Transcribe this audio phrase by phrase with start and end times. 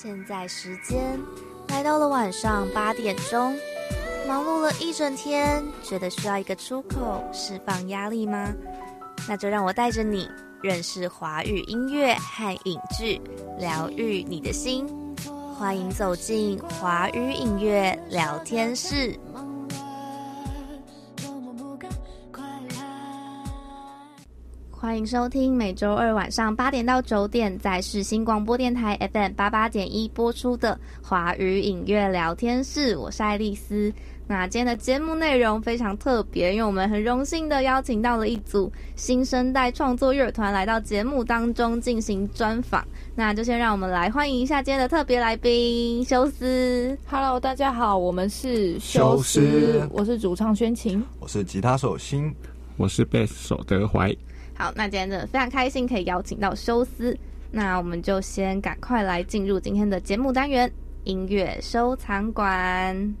[0.00, 1.18] 现在时间
[1.66, 3.52] 来到了晚上八点钟，
[4.28, 8.54] 忙碌了一整天，觉得需要一个出口释放压力吗？
[9.28, 10.30] 那就让我带着你
[10.62, 13.20] 认识华语音乐和影剧，
[13.58, 14.86] 疗愈你的心。
[15.58, 19.18] 欢迎走进华语音乐聊天室。
[24.88, 33.92] 欢迎收听每周二晚上八点到九点在世新广播电台 FM 八八点一播出的华语影乐聊天室，我是爱丽丝。
[34.26, 42.82] 那今天的节目内容非常特别，因为我们很荣幸的邀请到了一组新生代创作乐团来到节目当中进行专访。
[43.14, 46.96] 那就先让我们来欢迎一下今天的特别来宾修斯。
[47.04, 52.34] Hello，大家好，我们是修斯，我是主唱宣晴，我是吉他手新，
[52.78, 54.16] 我是贝斯手德怀。
[54.58, 57.16] 好，那今天真的非常开心可以邀请到修斯，
[57.52, 60.68] 那我们就先赶快来进入今天的节目单元——
[61.04, 63.14] 音乐收藏馆。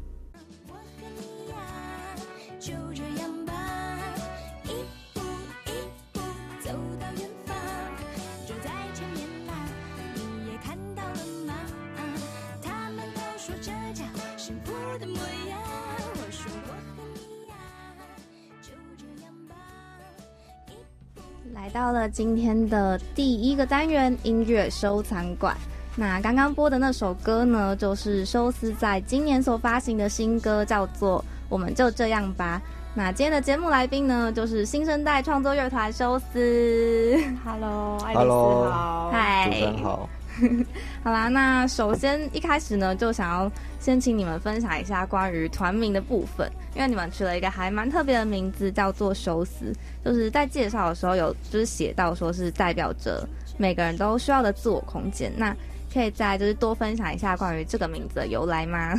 [21.60, 25.56] 来到了今天的第一个单元音乐收藏馆。
[25.96, 32.62] 那刚刚播的那首歌呢，就是修斯在今年所发行的新歌，叫做《我们就这样吧》。
[32.94, 37.18] 那今天的节目来宾呢，就是新生代创作乐团修斯。
[37.44, 40.08] Hello，爱丽丝好，嗨，主持人好。
[41.02, 43.50] 好啦，那首先一开始呢，就想要
[43.80, 49.72] 先请你们分享一下关于团名的部分，因为你们取了一个还蛮特别的名字，叫做修斯。
[50.04, 55.32] 就是在介绍的时候有就是写到说是代表着每个人都需要的自我空间。
[55.36, 55.54] 那
[55.92, 58.94] 可以再就是多分享一下关于这个名字的由来吗？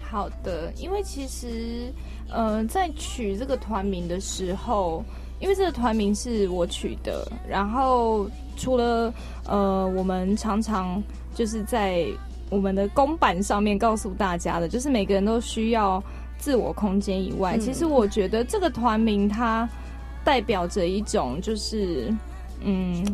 [0.00, 1.92] 好的，因为其实
[2.30, 5.04] 呃在取这个团名的时候，
[5.38, 8.28] 因为这个团名是我取的，然后。
[8.58, 9.12] 除了
[9.44, 11.02] 呃，我们常常
[11.34, 12.06] 就是在
[12.48, 16.02] 我们的公版上面告诉大家的，就是每个人都需要
[16.38, 19.68] 自我空间以外，其实我觉得这个团名它
[20.24, 22.10] 代表着一种，就是
[22.62, 23.04] 嗯，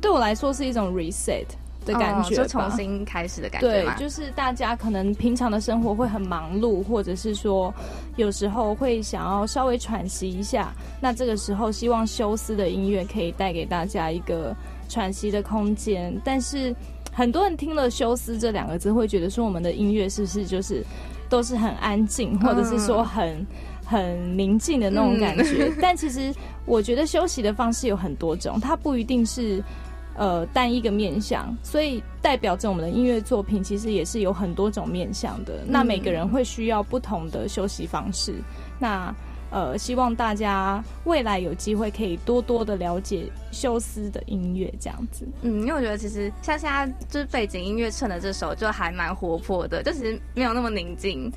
[0.00, 1.44] 对我来说是一种 reset
[1.84, 3.68] 的感觉，就重新开始的感觉。
[3.68, 7.74] 对，就是大家可能平常的生活会很忙碌，或者是说
[8.16, 14.54] 有时候会想要稍微喘息一下，那这个时候希望休斯的音乐可以带给大家一个。
[14.90, 16.74] 喘息的空间，但是
[17.12, 20.82] 很多人听了“休斯”这两个字，会觉得说我们的音乐是不是就是
[21.28, 23.46] 都是很安静，或者是说很
[23.84, 25.70] 很宁静的那种感觉？
[25.78, 26.34] 但其实
[26.64, 29.62] 我觉得休息的方式有很多种，它不一定是
[30.18, 35.64] 呃单一个面向，所以代表着我们的音乐作品其实也是有很多种面向的。
[35.66, 38.34] 那每个人会需要不同的休息方式。
[38.78, 39.14] 那
[39.50, 45.26] 呃，希望大家未来有机会可以多多的了解休斯的音乐，这样子。
[45.40, 51.32] 嗯，因为我觉得其实像现在就是背景音乐衬的这首，就还蛮活泼的，就其实没有那么宁静，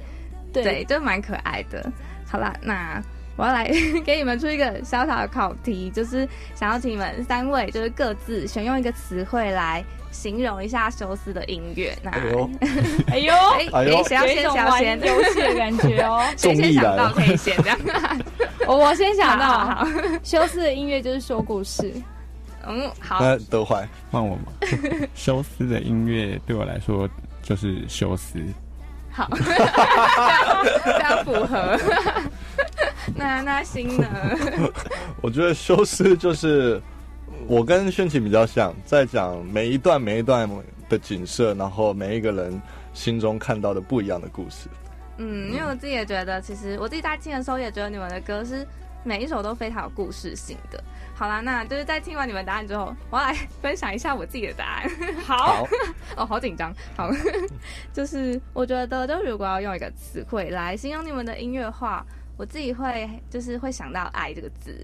[0.51, 1.89] 对，就蛮可爱的。
[2.27, 3.01] 好啦，那
[3.35, 3.69] 我要来
[4.05, 9.83] 给你们出一个小小的考题，就是想要请你们三位就是各自选用一个词汇来。
[10.11, 12.49] 形容一下休斯的音乐，那哎呦，
[13.07, 13.33] 哎呦，
[13.71, 17.79] 哎呦，谁要先想先游戏的感觉哦，谁先想到可以先这样。
[18.67, 19.87] 我 我先想到，好，
[20.21, 21.93] 休斯的音乐就是说故事。
[22.67, 24.51] 嗯，好，那德怀换我吗？
[25.15, 27.09] 休斯的音乐对我来说
[27.41, 28.37] 就是休斯。
[29.13, 29.29] 好，
[30.83, 31.79] 这样符合。
[33.15, 34.07] 那那新呢？
[35.21, 36.81] 我觉得修饰就是。
[37.47, 40.47] 我跟炫奇比较像，在讲每一段每一段
[40.87, 42.61] 的景色，然后每一个人
[42.93, 44.69] 心中看到的不一样的故事。
[45.17, 48.65] 嗯，因为我自己也觉得，其实我自己在听的时候也觉得你们的歌是
[49.03, 50.81] 每一首都非常有故事性的。
[51.15, 54.89] 好啦，那就是在听完你们答案之后，我要来分享一下我自己的答案。
[55.25, 55.67] 好，
[56.15, 56.71] 哦，好紧张。
[56.95, 57.09] 好，
[57.91, 62.05] 就是我觉得，就如果要用一个词汇来形容你们的音乐话，
[62.41, 64.75] 我自己会就是会想到“爱”这个字，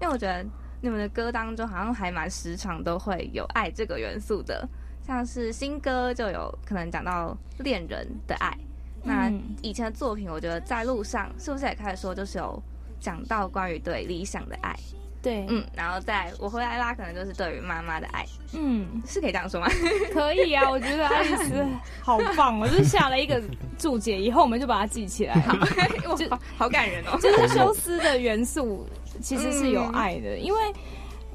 [0.00, 0.44] 因为我觉得。
[0.80, 4.64] 你们的歌当中好像还蛮时常都会有爱这个元素的，
[5.04, 8.56] 像是新歌就有可能讲到恋人的爱。
[9.02, 9.28] 那
[9.60, 12.62] 以前的作品，我觉得在路上是不是也开始说就是有
[13.00, 14.72] 讲到关于对理想的爱？
[15.20, 18.24] 对，嗯，然后再我回来啦，可能就是对于妈妈的爱。
[18.52, 19.66] 嗯，是可以这样说吗？
[20.12, 21.66] 可以啊，我觉得爱丽丝
[22.02, 23.42] 好棒，我就下了一个
[23.78, 25.34] 注解，以后我们就把它记起来。
[25.42, 28.86] 好，好感人哦， 就是修斯的元素。
[29.20, 30.60] 其实是有爱的，因为，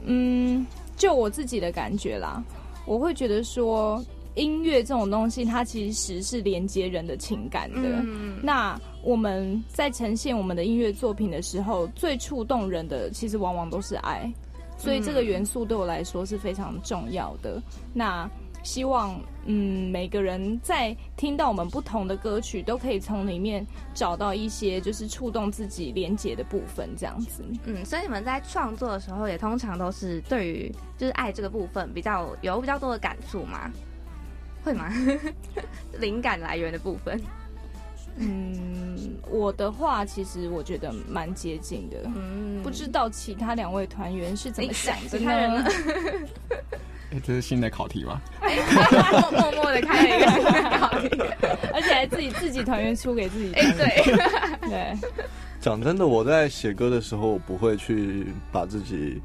[0.06, 0.66] 嗯，
[0.96, 2.42] 就我自己的感觉啦，
[2.86, 4.02] 我会觉得说，
[4.36, 7.82] 音乐这种东西，它其实是连接人的情感的。
[7.82, 14.32] 嗯，那我们在呈现我们的音乐作品的时候，最触动人的其实往往都是爱，
[14.78, 17.62] 所以这个元素对我来说是非常重要的。
[17.94, 18.30] 那
[18.64, 27.44] 希望，嗯，每个人在听到我们不同的歌曲，都可以从里面找到一些就是触动自己连接的部分，这样子。
[27.66, 33.70] 嗯，所以你们在创作的时候，也通常都是对于就是爱这个部分比较有比较多的感触吗？
[34.64, 34.90] 会吗？
[36.00, 37.22] 灵感来源的部分，
[38.16, 38.83] 嗯，
[39.30, 41.98] 我的话其实我觉得蛮接近的。
[42.16, 45.66] 嗯，不知道其他两位团员是怎么想的呢
[47.24, 48.20] 这是新的考题吗？
[48.42, 51.10] 默默默的开了一个新的考题，
[51.72, 53.78] 而且还自己自己团员出给自己哎、听。
[53.78, 54.98] 对，对，
[55.62, 59.22] 讲真的，我在写歌的时候，我不会去把自己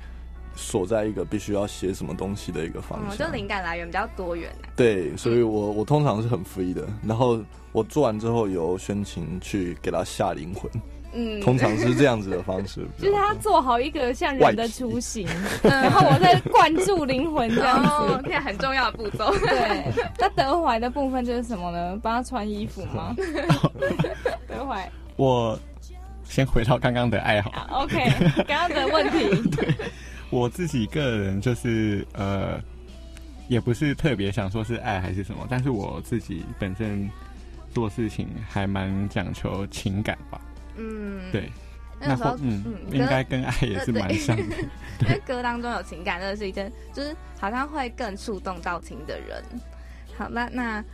[0.59, 3.33] 锁在一个必须要写什么东西的一个方嗯，就向。
[3.33, 4.69] 灵感来源比较多元啊。
[4.75, 6.85] 对，所以我我通常是很 free 的。
[7.07, 7.41] 然后
[7.73, 10.71] 我做完之后，由宣琴去给他下灵魂，
[11.13, 12.85] 嗯，通常是这样子的方式。
[12.99, 15.27] 就是他做好一个像人的雏形，
[15.63, 18.29] 然嗯，后我再灌注灵魂这样哦，子。
[18.29, 19.33] 这很重要的步骤。
[19.39, 21.99] 对，那德怀的部分就是什么呢？
[22.03, 23.15] 帮他穿衣服吗？
[24.49, 25.59] 德怀我
[26.25, 28.11] 先回到刚刚的爱好，啊，OK，
[28.47, 29.51] 刚刚的问题，
[30.31, 32.61] 我自己个人就是呃，
[33.49, 37.11] 也不是特别想说是爱还是什么，但是我自己本身
[37.71, 40.41] 做事情还蛮讲求情感吧。
[40.77, 41.51] 嗯，对，
[42.01, 44.43] 那时候嗯，嗯应该跟爱也是蛮像的。
[45.01, 49.43] 因为歌当中有情感，真的是一件，就是好像会更触动到听的人。
[50.17, 50.85] 好，那那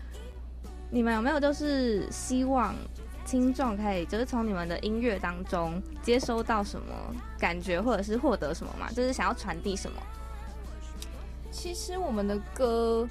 [0.90, 2.74] 你们有没有就是希望
[3.26, 6.86] 听众可以就是从你们的音乐当中接收到什么
[7.38, 8.90] 感觉，或者是获得什么嘛？
[8.92, 9.96] 就是想要传递什么？
[11.50, 13.08] 其实我们的歌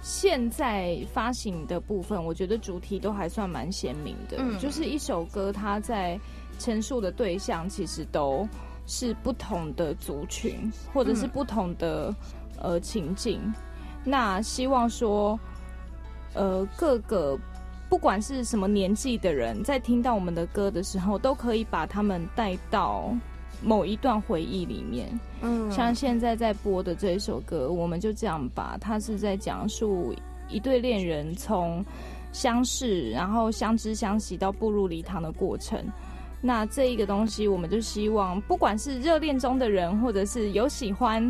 [0.00, 4.36] 现在发行的部分，我觉得主题都还算蛮鲜明的。
[4.38, 6.18] 嗯就是一首歌，它在
[6.58, 8.48] 陈述的对象其实都
[8.86, 12.14] 是不同的族群，或者是嗯不同的、
[12.60, 13.40] 呃情境。
[14.04, 15.38] 那希望说，
[16.34, 17.38] 呃，各个
[17.92, 23.14] 不管是什么年纪的人，在听到我们的歌的时候，都可以把他们带到
[23.62, 25.20] 某一段回忆里面。
[25.42, 28.78] 嗯像现在在播的这一首歌，我们就这样吧。
[28.80, 30.14] 它是在讲述
[30.48, 31.84] 一对恋人从
[32.32, 35.78] 相识，然后相知相惜到步入礼堂的过程。
[36.40, 41.22] 那这一个东西，我们就希望，不管是热恋中的人，或者是有喜欢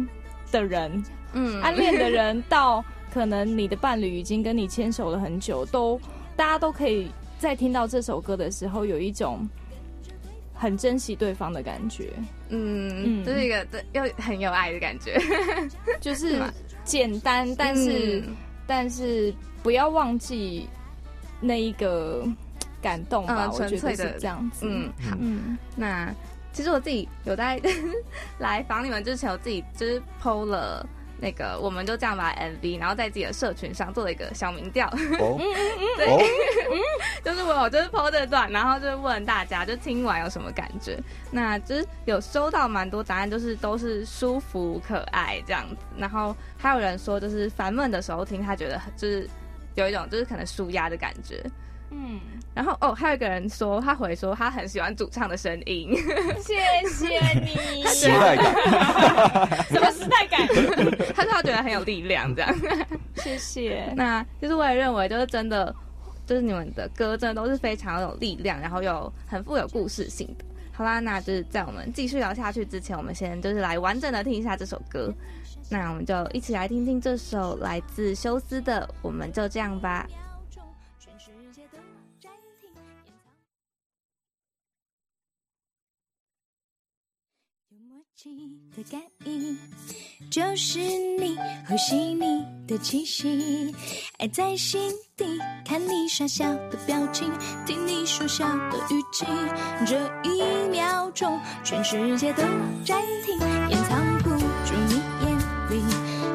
[0.52, 6.00] 的人、嗯暗恋的人，到可能你的伴侣已经跟你牵手了很久，都
[6.36, 9.48] 大家都可以在听到这首歌的时候，有一种
[10.54, 12.10] 很珍惜对方的感觉。
[12.48, 15.18] 嗯，嗯这是一个对又很有爱的感觉，
[16.00, 16.42] 就是
[16.84, 20.68] 简单，但是、嗯但是不要忘记
[21.40, 22.24] 那一个
[22.80, 24.64] 感动吧，嗯我觉得是这样子。
[24.66, 25.16] 嗯，好。
[25.20, 26.14] 嗯，那
[26.52, 27.60] 其实我自己有在
[28.38, 30.86] 来访你们之前，我自己就是 PO 了
[31.22, 34.88] 那个，我们就这样把 MV，然后在自己的社群上做了一个小民调，
[35.20, 35.38] 哦。
[35.96, 36.06] 对。
[36.08, 36.20] 哦，
[37.24, 40.98] 就是我就是 PO 这段，然后就问大家，就听完有什么感觉？
[41.30, 49.30] 那就是有收到蛮多答案，就是都是舒服可爱这样子，然后还有人说就是烦闷的时候听，他觉得就是
[49.76, 51.40] 有一种就是可能舒压的感觉。
[51.92, 52.20] 嗯，
[52.54, 55.94] 然后哦，还有一个人说他回说他很喜欢主唱的声音，
[56.40, 56.54] 谢
[56.88, 60.46] 谢你，时代感， 什么时代感？
[61.14, 62.54] 他说他觉得很有力量这样。
[63.16, 63.92] 谢谢。
[63.94, 65.74] 那就是我也认为，就是真的，
[66.26, 70.44] 就是你们的歌真的都是非常有力量，然后又很富有故事性的。
[70.72, 75.12] 好啦，那就是在我们继续聊下去之前，我们先就是来完整的听一下这首歌。
[75.68, 80.06] 那我们就一起来听听这首来自休斯的《我们就这样吧》。
[88.76, 89.58] 的感应，
[90.30, 91.36] 就是你
[91.68, 93.74] 呼吸你的气息，
[94.18, 95.24] 爱在心底，
[95.64, 96.44] 看你傻笑。
[96.70, 97.30] 的表情，
[97.66, 98.46] 听你说笑。
[98.70, 99.26] 的语气，
[99.86, 102.42] 这一秒钟，全世界都
[102.84, 103.38] 暂停，
[103.68, 105.38] 掩藏不住你眼
[105.70, 105.82] 里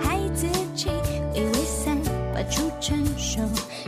[0.04, 0.90] 孩子气，
[1.34, 1.98] 微微散
[2.34, 3.42] 发出成熟，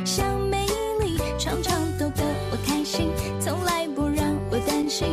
[0.04, 0.66] 像美
[1.02, 5.08] 丽，常常逗得我开心，从来不让我担心，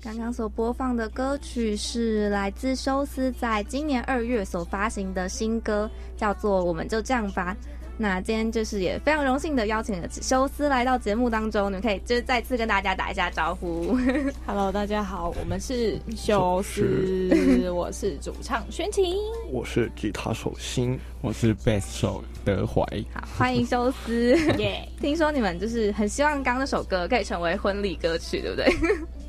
[0.00, 7.56] 刚刚所播放的歌曲是来自休斯在今年二月所发行的新歌，叫做《我们就这样吧》。
[8.00, 13.98] 那今天就是也非常荣幸的邀请了休斯来到节目当中，你们可以就是再次跟大家打一下招呼。
[14.46, 19.16] Hello，大家好，我们是休斯， 我是主唱宣琴。
[19.50, 22.82] 我是吉他手心，我是贝斯手德怀。
[23.12, 24.36] 好，欢迎休斯。
[24.58, 28.72] 耶，听说你们就是很希望刚刚那首歌可以成为婚礼歌曲，对不对？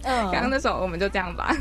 [0.04, 1.58] 嗯，刚刚那首我们就这样吧。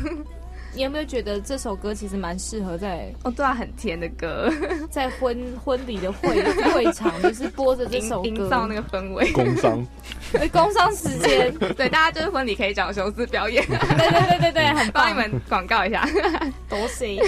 [0.73, 4.51] 你有没有觉得这首歌其实蛮适合在哦，对啊，很甜的歌，
[4.89, 6.41] 在婚婚礼的会
[6.73, 9.31] 会场，就是播着这首歌，营造那个氛围。
[9.31, 9.85] 工商
[10.33, 11.53] 个 工商时间。
[11.75, 16.07] 对，大家就是婚礼可以找休斯表演，对对对对对， 很棒帮你，们广告一下。
[16.69, 17.19] 多行。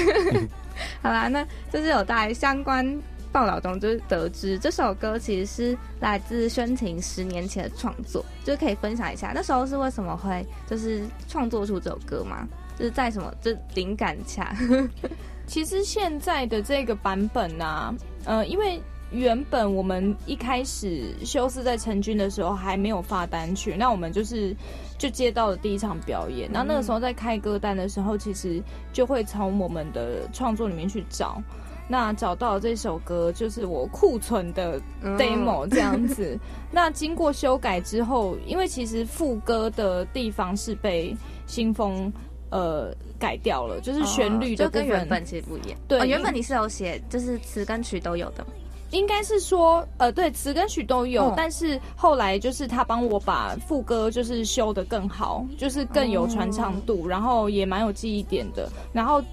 [1.01, 3.00] 好啦，那就是有在相关
[3.31, 12.48] 报道中就是得知这首歌其实是来自宣婷十年前的创作，就是可以分享一下那时候是为什么会就是创作出这首歌吗？
[12.81, 14.55] 就是在什么就灵感下，
[15.45, 17.93] 其实现在的这个版本啊，
[18.25, 24.55] 呃，因为原本我们一开始休斯在成军的时候还没有发单曲，那我们就是
[24.97, 28.59] 就接到了第一场表演，那、那个时候在开歌单的时候，其实
[28.91, 31.39] 就会从我们的创作里面去找。
[31.88, 36.39] 那找到这首歌就是我库存的嗯 demo 这样子。
[36.71, 41.13] 那经过修改之后，因为其实副歌的地方是被
[41.45, 42.11] 新风
[42.51, 45.79] 呃改掉了，就是旋律的哦就跟原本其实不一样。
[45.88, 48.46] 对哦原本你是有写就是词跟曲都有的，
[48.91, 51.34] 应该是说，呃，对，词跟曲都有，嗯。
[51.36, 59.24] 但是后来就是他帮我把副歌就是修的更好，就是更有传唱度，然后也蛮有记忆点的，然后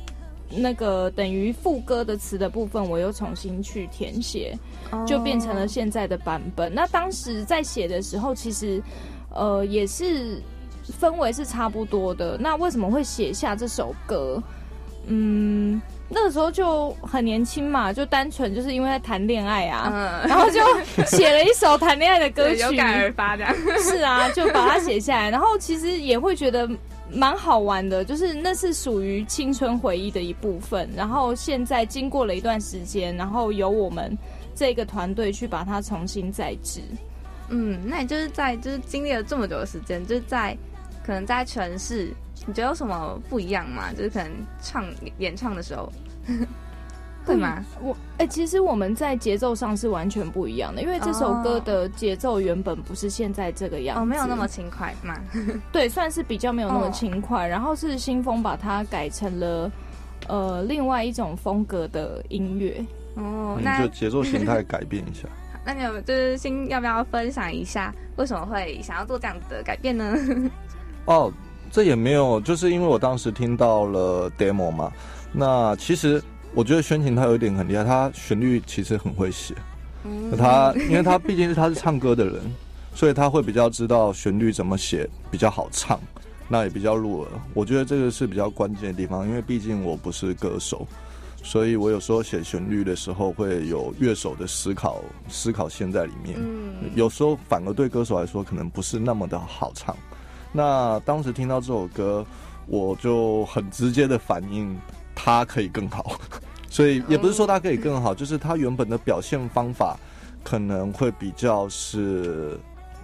[0.50, 4.56] 那个等于副歌的词的部分，我又重新去填写，
[5.06, 6.72] 就变成了现在的版本。
[6.72, 8.82] 那当时在写的时候，其实
[9.34, 10.40] 呃也是
[11.00, 12.36] 氛围是差不多的。
[12.38, 14.42] 那为什么会写下这首歌？
[15.10, 15.80] 嗯，
[16.10, 20.60] 那个时候就很年轻嘛，就单纯就是因为在谈恋爱啊，嗯，然后就
[21.06, 23.46] 写了一首谈恋爱的歌曲， 有感而发的。
[23.80, 26.68] 是啊，就把它写下来，然后其实也会觉得
[27.10, 30.86] 蛮好玩的，就是那是属于青春回忆的一部分。
[30.94, 34.14] 然后现在经过了一段时间，然后由我们
[34.54, 36.82] 这个团队去把它重新再制。
[37.48, 40.54] 嗯，那你就是在就是经历了这么久的时间，就是在
[41.08, 42.12] 可能在城市，
[42.46, 43.90] 你觉得有什么不一样吗？
[43.96, 44.84] 就是可能唱
[45.16, 45.90] 演唱的时候，
[47.24, 47.64] 会吗？
[47.80, 55.18] 我哎、其实我们在节奏上是完全不一样的，因为这首歌的节奏原本不是现在这个样子，哦，没有那么轻快嘛。
[55.72, 57.48] 对，算是比较没有那么哦轻快。
[57.48, 59.72] 然后是新风把它改成了
[60.28, 62.84] 呃另外一种风格的音乐。
[63.14, 65.26] 哦，那就节奏形态改变一下。
[65.64, 70.14] 那你有就是新要不要分享一下为什么会想要做这样子的改变呢？
[71.08, 71.32] 哦，
[71.72, 74.92] 这也没有，就是因为我当时听到了 demo 嘛。
[75.32, 76.22] 那其实
[76.54, 79.54] 我觉得宣琴他有一点很厉害，他旋律其实很会写。
[80.04, 82.34] 嗯她因为他毕竟是他是唱歌的人，
[82.94, 85.98] 所以他会比较知道旋律怎么写比较好唱，
[86.46, 87.28] 那也比较入耳。
[87.54, 90.86] 我觉得这个是比较关键的地方，因为毕竟我不是歌手。
[91.42, 99.96] 所以我有时候写旋律的时候会有乐手的思考思考线在里面，嗯有时候反而对歌手来说可能不是那么的好唱。
[100.52, 102.24] 那当时听到这首歌，
[102.66, 104.78] 我就很直接的反应，
[105.14, 106.18] 它可以更好。
[106.70, 109.98] 所以也不是说它可以更好，就是它原本的表现方法
[110.44, 112.58] 可能会比较是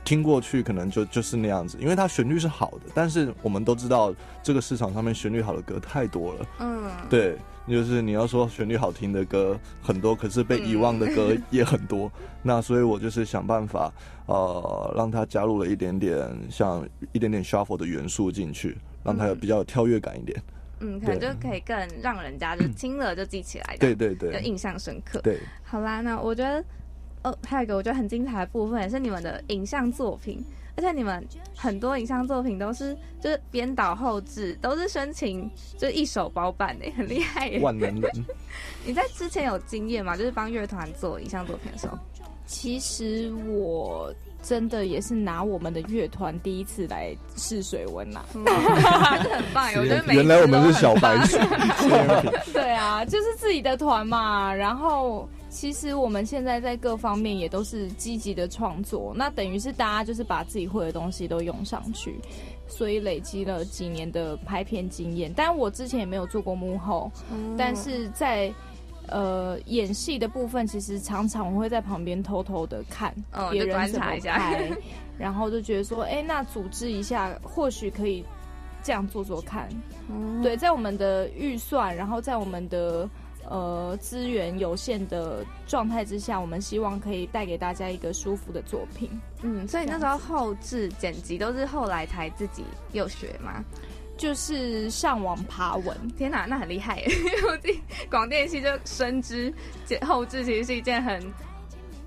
[0.05, 6.47] 听过去可能就就是那样子，因为它旋律是好的，但是我们都知道这个市场上面旋律好的歌太多了。
[6.61, 7.37] 嗯，对，
[7.67, 12.11] 就是你要说旋律好听的歌很多，可是被遗忘的歌 也很多。
[12.43, 13.91] 那所以我就是想办法，
[14.27, 20.43] 呃，让它加入了一点点像一点点 shuffle 的元素进去，让它有比较有跳跃感一点。
[20.81, 25.21] 嗯，可能就可以更让人家就听了就记起来，对，对就对印象深刻。
[25.23, 26.63] 对，好啦，那我觉得，
[27.25, 30.45] 哦，还有一个我觉得很精彩的部分，也是你们的影像作品，
[30.77, 37.59] 而且你们很多影像作品都是就是编导后置，都是申请就是一手包办的，很厉害耶。
[37.61, 38.11] 万能人。
[38.87, 40.17] 你在之前有经验吗？
[40.17, 41.99] 就是帮乐团做影像作品的时候？
[42.47, 48.23] 其实我真的也是拿我们的乐团第一次来试水温啦。
[48.37, 51.39] 嗯很棒耶，我觉得原来我们是小白鼠。
[52.53, 54.55] 对啊，就是自己的团嘛。
[54.55, 62.19] 然后其实我们现在在各方面也都是积极的创作，那等于是大家就是把自己会的东西都用上去，
[62.67, 65.33] 所以累积了几年的拍片经验。
[65.35, 68.53] 但我之前也没有做过幕后，嗯但是在
[69.07, 73.15] 呃演戏的部分，其实常常我会在旁边偷偷的看
[73.53, 74.73] 别人怎么观察一下拍，
[75.17, 78.25] 然后就觉得说，哎，那组织一下，或许可以
[78.83, 79.69] 这样做做看。
[80.11, 83.09] 嗯对，在我们的预算，然后在我们的
[83.49, 89.11] 呃资源有限的状态之下，我们希望可以带给大家一个舒服的作品。
[89.43, 93.65] 嗯，所以那时候后置剪辑都是后来才自己有学吗？
[94.17, 97.03] 就是上网爬文，天哪，那很厉害
[97.51, 99.53] 我自己广电系就深知
[99.85, 101.21] 剪后置其实是一件很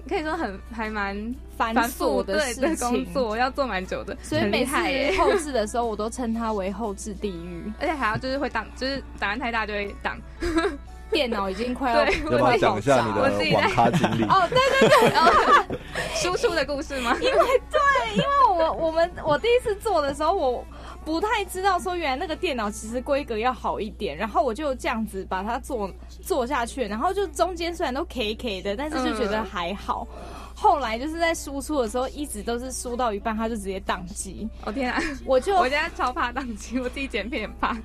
[0.08, 4.74] 可以说很还蛮繁琐的事情工作，要做蛮久的，所以每次。
[5.20, 7.70] 后置的时候，我都称它为后置地狱。
[7.78, 10.18] 而且还要就是会挡，就是档案太大就会挡。
[11.10, 14.24] 电脑已经快要对要不要讲一下你我自己在的网咖经历？
[14.26, 15.32] 哦，对然后
[16.16, 17.16] 输出的故事吗？
[17.22, 17.34] 因为
[17.72, 20.66] 对，因为我我们我第一次做的时候，我
[21.06, 25.90] 不太知道说原来那个电脑其实规格要好一点，然后我就这样子把它做
[26.22, 30.08] 做下去，然后就中间虽然都 K K 的，但是就觉得还好。
[30.60, 35.00] 后来就是在输出的时候，一直都是输到一半，他就直接宕机，我、天啊！
[35.24, 37.78] 我就我现在超怕宕机，我自己剪片也怕。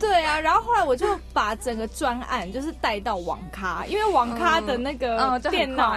[0.00, 5.94] 对啊，然后后来我就把整个专案就是带到网咖，因为网咖的那个电脑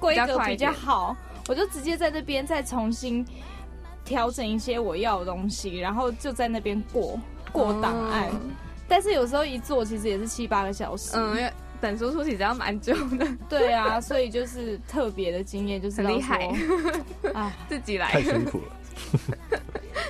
[0.00, 3.24] 规格比比较好，我就直接在这边再重新
[4.04, 7.16] 调整一些我要的东西，然后就在那边过
[7.52, 8.28] 过档案。
[8.32, 8.50] 嗯
[8.90, 16.48] 但是有时候一做其实也是七八个小时，嗯，等输出其实要蛮久的，对啊，所以就是特别的经验，就是很厉害
[17.34, 18.76] 啊，自己来太，辛苦了。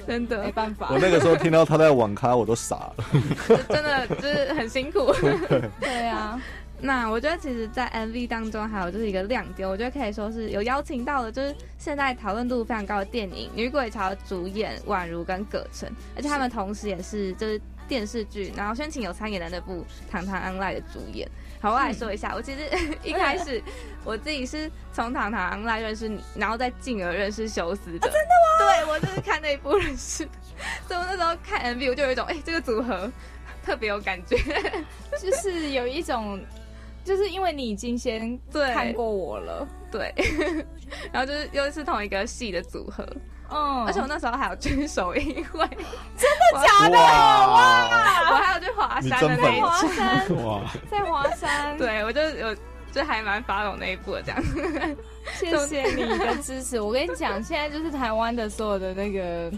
[0.07, 2.95] 真没的，办法我，那个时候听到他在网咖，我都傻了。
[3.69, 5.13] 真的就是很辛苦。
[5.79, 6.41] 对啊，
[6.81, 21.29] 那我觉得其实，在 MV 当中还有就是一个亮点，我觉得可以说是有邀请到了，就是现在讨论度非常高的电影《女鬼桥》主演宛如跟葛晨，而且他们同时也是就是电视剧，然后宣晴有参演的那部《堂堂 online》的主演。
[21.61, 22.61] 好，我来说一下，我其实
[23.03, 23.63] 一开始
[24.05, 27.99] 我自己是从《堂堂 online》认识你，然后再进而认识修斯的。
[27.99, 28.67] 真的吗？
[28.67, 30.31] 对，我就是看那一部认识的，
[30.87, 33.11] 所以我那时候看 MV 我就有一种，哎、这个组合
[33.65, 34.37] 特别有感觉。
[35.21, 36.41] 就是有一种，
[37.05, 40.15] 就是因为你已经先对看过我了，对，
[41.13, 43.05] 然后就是又是同一个戏的组合，
[43.51, 45.67] 嗯，而且我那时候还有去首映会，
[46.17, 48.31] 真的假的哇！
[48.31, 50.27] 我还有去华山的那在一华，山，
[50.91, 52.57] 在华山，，对我就有
[52.93, 54.43] 就还蛮发抖那一部的这样。
[55.35, 56.81] 谢谢你的支持。
[56.81, 59.51] 我跟你讲，现在就是台湾的所有的那个。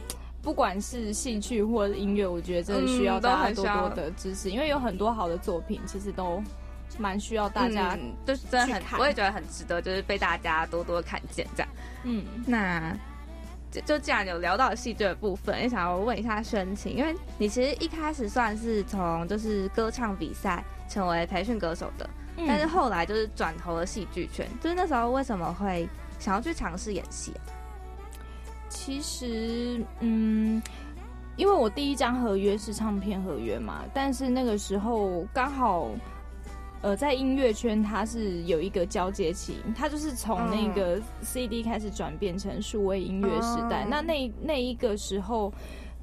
[0.42, 6.42] 不管是兴趣或者音乐，我觉得真的需要大家多很需要多的支持，因为有很多好的作品，其实都
[6.96, 7.94] 蛮需要大家。
[8.00, 11.68] 嗯就是真的很我也觉得很值得，就是被大家多多看见这样。
[12.04, 12.96] 嗯，那
[13.70, 27.40] 就就既然有聊到戏剧的部分，也想要问一下申请，因为你其实一开始算是从就是歌唱比赛成为培训歌手的，嗯但是后来就是转投了戏剧圈，就是那时候为什么会想要去尝试演戏啊？
[28.68, 30.62] 其实，嗯，
[31.36, 35.90] 因为我第一张合约是唱片合约嘛，但是那个时候刚好，
[36.82, 43.84] 呃，在音乐圈它是有一个交接期，它就是从那个 CD 开始转变成数位音乐时代。
[43.84, 45.52] 哦那那那一个时候，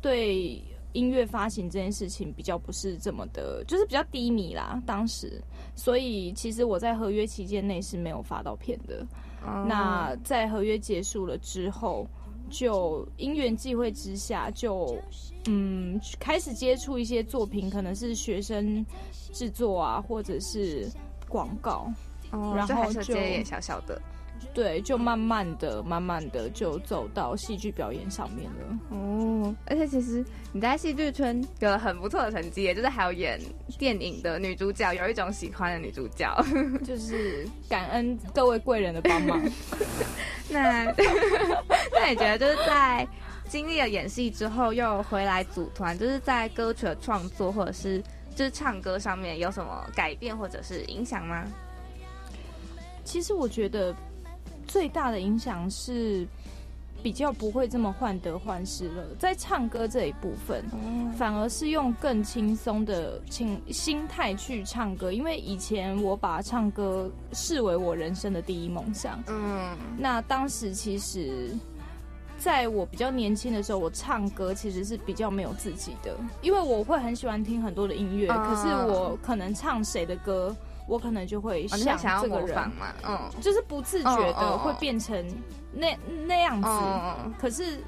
[0.01, 0.61] 对
[0.93, 4.81] 音乐发行这件事情比较不是这么的，就是比较低迷啦。
[4.85, 5.41] 当时，
[5.75, 9.05] 所以其实我在合约期间内是没有发到片的。
[9.43, 12.07] 哦那在合约结束了之后，
[12.49, 14.97] 就因缘际会之下，就
[15.47, 18.85] 嗯开始接触一些作品，可能是学生
[19.33, 20.87] 制作啊，或者是
[21.27, 21.91] 广告，
[22.31, 23.01] 哦然后就
[23.43, 24.01] 小小的
[24.53, 28.79] 对，就慢慢的、慢慢的就走到戏剧表演上面了。
[28.89, 29.55] 哦。
[29.65, 33.39] 而且其实你在戏剧圈有了很不错的成绩，也就是还有演
[33.79, 36.31] 电影的女主角，有一种喜欢的女主角。
[36.83, 39.41] 就是感恩各位贵人的帮忙。
[40.49, 40.85] 那
[41.91, 43.07] 那你觉得就是在
[43.49, 48.01] 经历了演戏之后，又回来组团，就是在歌曲的创作或者是
[48.35, 51.45] 就是唱歌上面有什么改变或者是影响吗？
[53.03, 53.95] 其实我觉得
[54.67, 56.27] 最大的影响是
[57.01, 60.65] 比较不会这么患得患失了，在唱歌这一部分，
[61.17, 69.23] 反而是用更轻松的情心态去唱歌，因为以前我把唱歌视为我人生的第一梦想。
[69.27, 71.55] 嗯，那当时其实，
[72.39, 80.55] 在我比较年轻的时候，我唱歌其实是比较没有自己的，因为我会很喜欢听很多的音乐，嗯可是我可能唱谁的歌，
[80.87, 82.71] 我可能就会想这个人？
[83.03, 85.25] 嗯，就是不自觉的会变成
[85.73, 86.69] 那那样子。
[86.69, 87.79] 嗯可是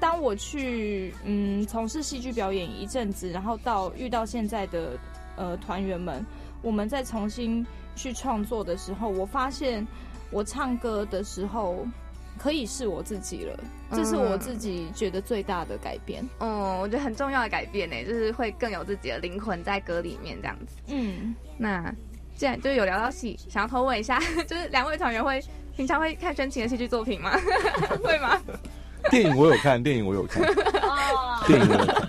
[0.00, 4.98] 当我去嗯从事戏剧表演一阵子，然后到遇到现在的
[5.36, 6.24] 呃团员们，
[6.62, 9.86] 我们再重新去创作的时候，我发现
[10.30, 11.86] 我唱歌的时候
[12.40, 13.60] 可以是我自己了，
[13.92, 16.26] 这是我自己觉得最大的改变。
[16.38, 20.74] 嗯，我觉得很重要的改变呢，就是会更有自己的灵魂在歌里面这样子。
[20.86, 21.94] 嗯，那
[22.34, 25.38] 既然就有聊到戏，想要偷问一下， 就是两位团员会
[25.76, 27.38] 平常会看宣晴的戏剧作品吗？
[28.02, 28.40] 会吗？
[29.10, 32.08] 电影我有看，电影我有看，哦，电影我有看。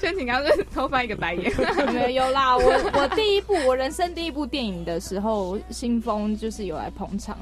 [0.00, 1.52] 宣晴刚刚就是偷翻一个白眼。
[1.92, 7.36] 没有啦，我我第一部我人生第一部电影的时候，新风就是有来捧场，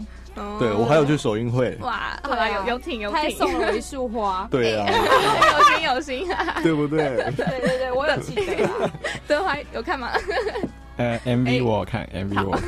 [0.58, 4.46] 对我还有去首映会，哇，好了，有有挺有挺，送了一束花。
[4.50, 6.28] 对啊，有心 有心，
[6.62, 7.16] 对不对？
[7.36, 8.90] 对对对，我有记得啦。
[9.26, 10.10] 德华有看吗？
[10.98, 12.58] 呃哎，MV 我有看，MV 我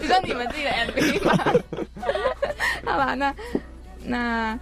[0.00, 1.54] 你说你们自己的 MV 吗？
[2.86, 3.34] 好吧，那
[4.02, 4.58] 那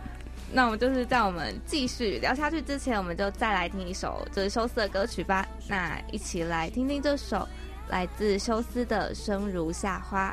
[0.52, 5.46] 那我们就是在我们继续聊下去之前，我们就再来听一首就是休斯的歌曲吧。
[5.68, 7.46] 那一起来听听这首
[7.88, 10.31] 来自休斯的《生如夏花》。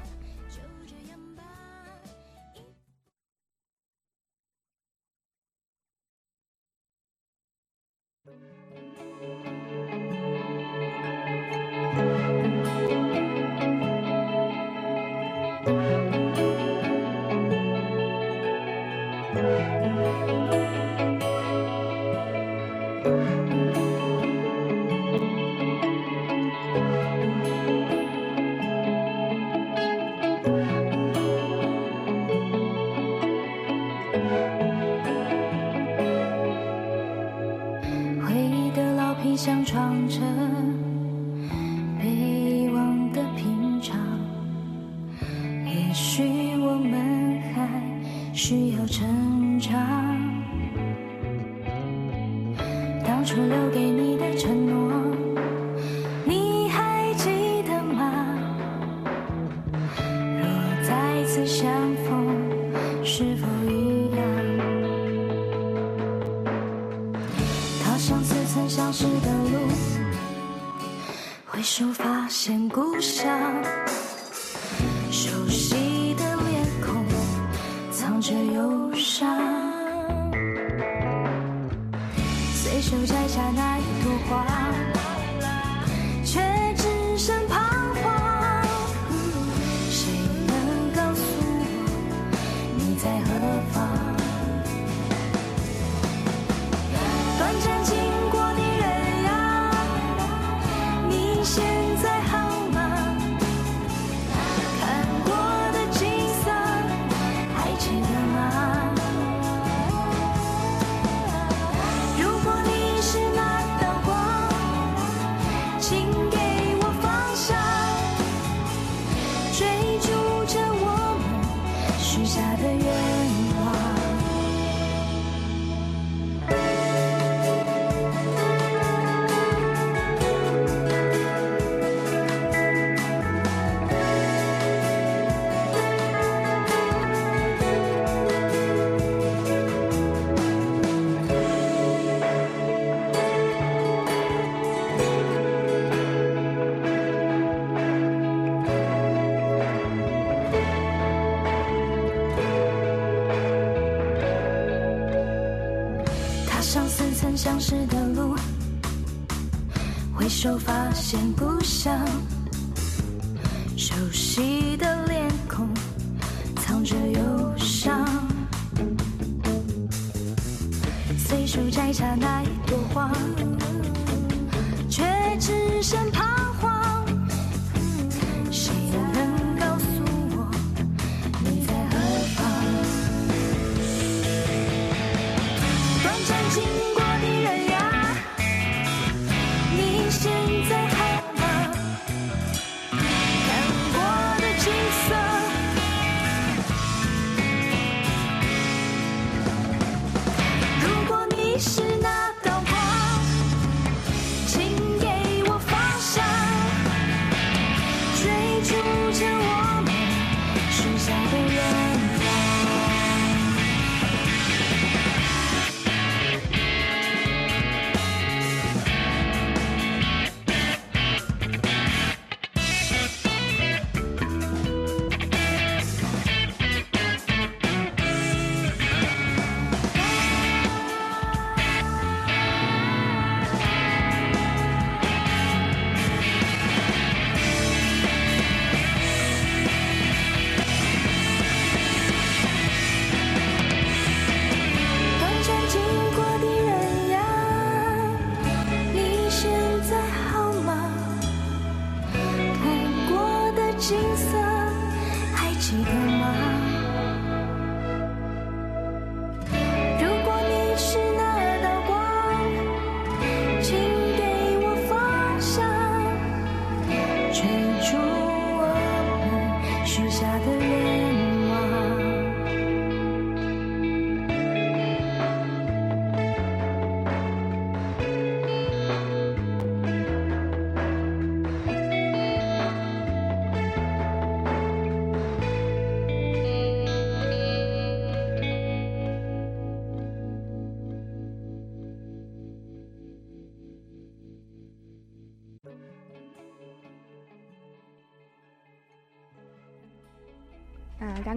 [161.79, 162.28] 想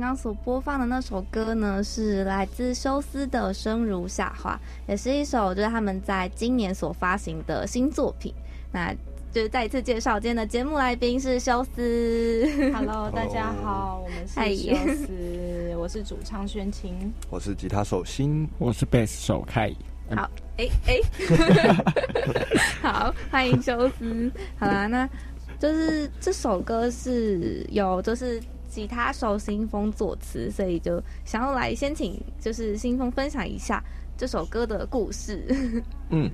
[0.03, 4.61] 刚刚所播放的那首歌呢，是来自休斯的《生如夏花》，
[4.91, 8.35] 也是一首就是他们在今年所发行的新作品。
[8.73, 8.93] 那
[9.31, 12.45] 就是再一次介绍今天的节目来宾是休斯。
[12.75, 14.75] Hello，大家好，我们是休
[15.07, 17.13] 斯，我是主唱宣晴。
[17.31, 19.73] 我是吉他手心，我是贝斯手凯，
[20.17, 20.99] 好，哎哎，
[22.83, 24.29] 好，欢迎休斯。
[24.59, 25.09] 好啦，那
[25.61, 33.85] 就是这首歌是有就是吉他手新风作词，所以就想要来先请就是新风分享一下
[34.17, 35.45] 这首歌的故事。
[36.09, 36.31] 嗯，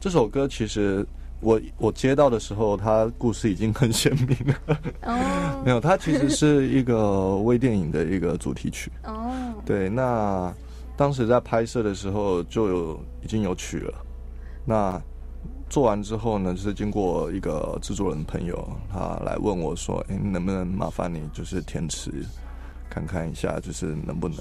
[0.00, 1.06] 这首歌其实
[1.40, 4.78] 我我接到的时候，它故事已经很鲜明了。
[5.02, 8.90] 哦 没有，它其实是一个微电影的一个主题曲。
[9.04, 9.30] 哦，
[9.66, 10.50] 对，那
[10.96, 13.92] 当时在拍摄的时候就有已经有曲了。
[14.64, 14.98] 那
[15.72, 22.12] 做完之后呢，就是经过一个制作人朋友，他来问我说：“哎，能不能麻烦你就是填词，
[22.90, 24.38] 看看一下，就是能不能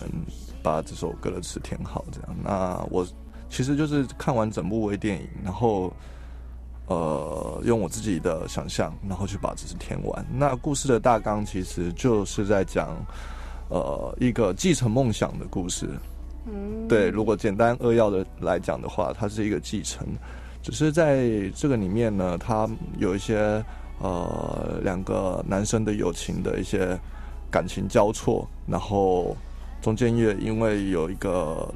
[0.61, 3.07] 把这首歌的词填好？”这样，那我
[3.49, 5.93] 其实就是看完整部微电影，然后
[6.87, 10.25] 呃用我自己的想象，然后去把这事填完。
[10.37, 12.89] 那故事的大纲其实就是在讲
[13.69, 15.87] 呃一个继承梦想的故事。
[16.45, 20.05] 嗯，对，如果简单扼要的来讲的话，它是一个继承，
[20.61, 23.63] 只是在这个里面呢，他有一些
[23.99, 26.97] 呃两个男生的友情的一些
[27.49, 29.35] 感情交错，然后
[29.81, 31.67] 中间也因为有一个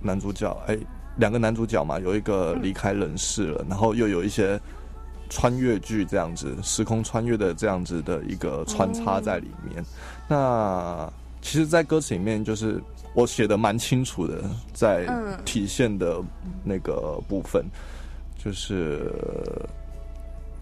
[0.00, 0.78] 男主角，哎，
[1.16, 4.60] 两个男主角嘛，有一个离开人世了，然后又有一些
[5.28, 9.84] 穿越剧这样子，时空穿越的这样子的一个穿插在里面。
[10.28, 11.12] 那
[11.42, 12.82] 其实，在歌词里面就是。
[13.12, 14.40] 我写的蛮清楚的，
[14.72, 16.22] 在嗯体现的
[16.62, 17.66] 那个部分，
[18.42, 19.12] 就是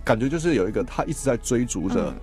[0.05, 2.15] 感觉就是有一个他一直在追逐着，嗯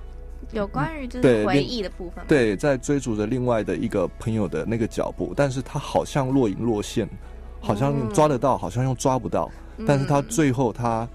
[0.52, 7.10] 有关于就是回忆的部分吗，对，在追逐着另外的一个朋友的那个脚步，但是他好像若隐若现，
[7.60, 11.08] 好像嗯抓得到，好像又抓不到，嗯，但是他最后他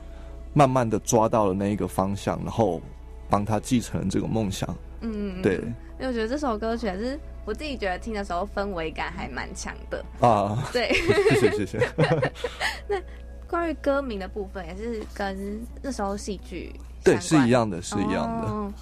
[0.53, 2.83] 慢慢的抓到了那一个方向，然后
[3.29, 5.57] 帮他继承了这个梦想，嗯，对
[6.01, 10.05] 因为我觉得这首歌曲还是我自己觉得听的时候氛围感还蛮强的。
[10.19, 10.93] 啊，对，
[11.31, 11.79] 谢谢谢谢。
[13.51, 18.73] 关于歌名的部分也是跟那时候戏剧对，是一样的，是一样的，哦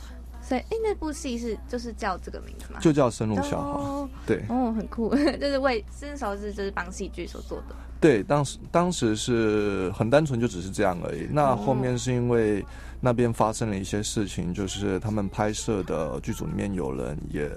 [0.41, 2.81] 所以，哎、那部戏是就是叫这个名字吗？
[2.81, 3.81] 就叫深入小花。
[3.81, 7.77] 哦，对哦，很酷， 就是为那时候是就是帮戏剧所做的。
[8.01, 11.29] 对，当时当时是很单纯，就只是这样而已。
[11.31, 12.65] 那后面是因为
[13.01, 17.49] 那边发生了一些事情，就是他们拍摄的剧组里面有人也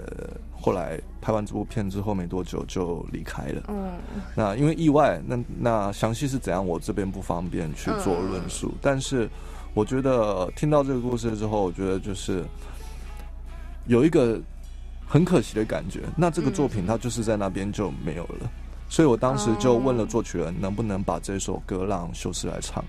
[0.51, 3.63] 后来拍完这部片之后没多久就离开了。
[3.69, 3.93] 嗯
[4.35, 8.71] 那因为意外，那那详细是怎样，我这边不方便去做论述。
[8.81, 9.27] 但是
[9.73, 12.43] 我觉得听到这个故事之后，我觉得就是
[13.87, 14.39] 有一个
[15.07, 16.01] 很可惜的感觉。
[16.15, 18.51] 那这个作品它就是在那边就没有了。
[18.89, 22.83] 所以我当时就问了作曲人，能不能把这首歌让修斯来唱，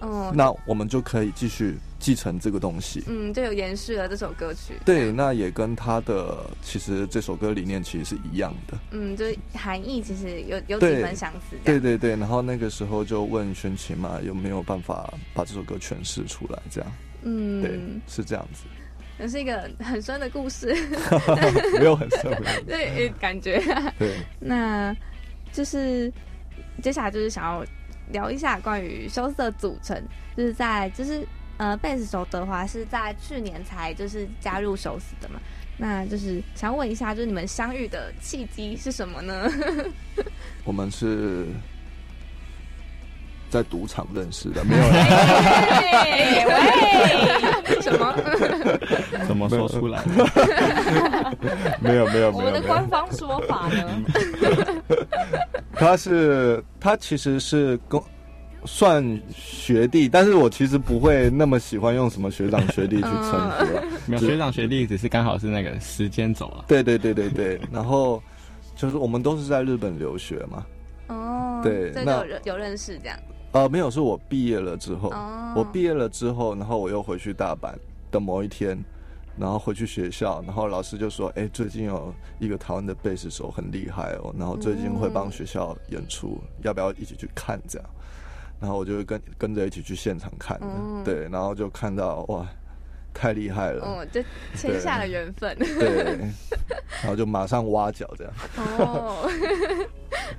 [0.00, 3.02] 嗯，那我们就可以继续继承这个东西。
[3.06, 4.74] 嗯就有延续了这首歌曲。
[4.84, 8.78] 对，那也跟他的其实这首歌理念其实是一样的。
[8.90, 11.56] 嗯，就是含义其实有有几分相似。
[11.64, 16.58] 对对对，然后那个时候就问宣琴嘛，有没有办法把这首歌诠释出来？
[16.70, 18.64] 这样，嗯，对，是这样子，
[19.18, 20.74] 也是一个很深的故事，
[21.78, 23.62] 没有很深，没有很深 对，感觉。
[23.98, 24.94] 对， 那
[25.52, 26.12] 就是
[26.82, 27.64] 接下来就是想要
[28.10, 30.00] 聊一下关于羞涩组成，
[30.36, 35.40] 就是在就是呃贝斯手德华是在去年才就是加入休斯的嘛，
[35.76, 39.50] 那就是想问一下，就是你们相遇的契机是什么呢？
[40.64, 41.46] 我们是
[43.50, 44.82] 在赌场认识的，没有
[47.80, 48.14] 什么？
[49.26, 51.36] 怎么说出来的？
[51.80, 54.02] 没有没有我们的官方说法呢？
[55.72, 58.00] 他是他其实是跟
[58.64, 63.82] 算学弟，但是我其实不会那么喜欢用什么学长学弟去称呼了。
[64.06, 66.64] 没有学长学弟，只是刚好是那个时间走了。
[66.68, 68.22] 对对对对对，然后
[68.74, 70.66] 就是我们都是在日本留学嘛，
[71.08, 73.18] 哦，对这就那有认有认识这样。
[73.52, 77.72] 呃，没有，是我毕业了之后，哦，我毕业了之后，然后我又回去大阪
[78.10, 78.76] 的某一天，
[79.38, 87.90] 然后回去学校，然后老师就说：“哎，最近有一个台湾的贝斯手很厉害哦，然后最近会帮学校演出，要不要一起去看？”这样，
[88.60, 92.46] 然后我就跟跟着一起去现场看，嗯对，然后就看到哇，
[93.12, 94.22] 太厉害了，哦，就
[94.54, 95.56] 签下了缘分。
[95.58, 96.16] 对，
[97.02, 98.32] 然后就马上挖角这样。
[98.78, 99.28] 哦，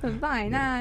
[0.00, 0.48] 很棒哎。
[0.48, 0.80] 那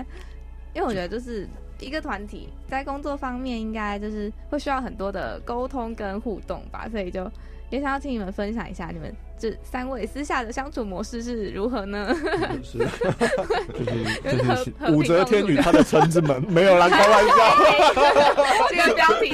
[0.74, 1.48] 因为我觉得就是
[1.80, 7.30] 一个团体在工作方面，应该就是会需要很多的沟通跟互动吧，所以就
[7.70, 12.16] 也想要请你们分享一下你们这三位私下的相处模式是如何呢？
[12.64, 12.78] 是
[14.24, 17.34] 就是和就是武则天与她的臣子们，没有啦，开玩笑。
[18.70, 19.32] 这个标题，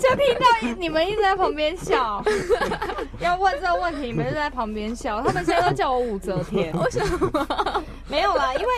[0.00, 2.24] 就听到你们一直在旁边笑，
[3.20, 5.22] 要问这个问题，你们就在旁边笑。
[5.22, 7.84] 他们现在都叫我武则天，为什么？
[8.08, 8.68] 没有啦，因为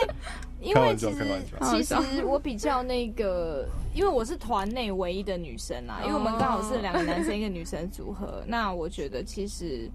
[0.61, 8.43] 因为其实其实我比较那个，因为我是团内唯一的女生啦，因为我们刚好是两个男生一个女生组合。
[8.47, 9.89] 那我觉得其实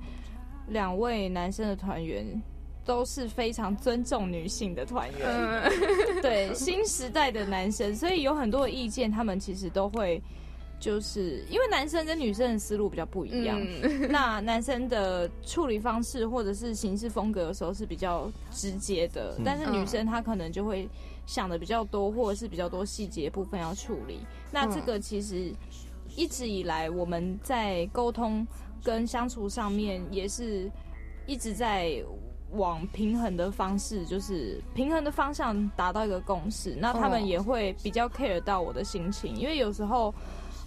[0.68, 2.40] 两位男生的团员。
[2.84, 10.20] 都是非常尊重女性的团员，嗯，对新时代的男生，所以有很多的意见，他们其实都会，
[10.82, 13.56] 就是因为男生跟女生的思路比较不一样。
[13.60, 20.88] 嗯 那男生的处理方式或者是行事风格，有时候是比较直接的，但是女生她可能就会
[21.24, 24.18] 想的比较多，或者是比较多细节部分要处理。
[24.50, 25.52] 那这个其实
[26.16, 28.44] 一直以来我们在沟通
[28.82, 30.68] 跟相处上面，也是
[31.28, 32.02] 一直在
[32.54, 36.76] 往平衡的方式，就是平衡的方向达到一个共识。
[36.76, 40.12] 那他们哦也会比较 care 到我的心情，因为有时候，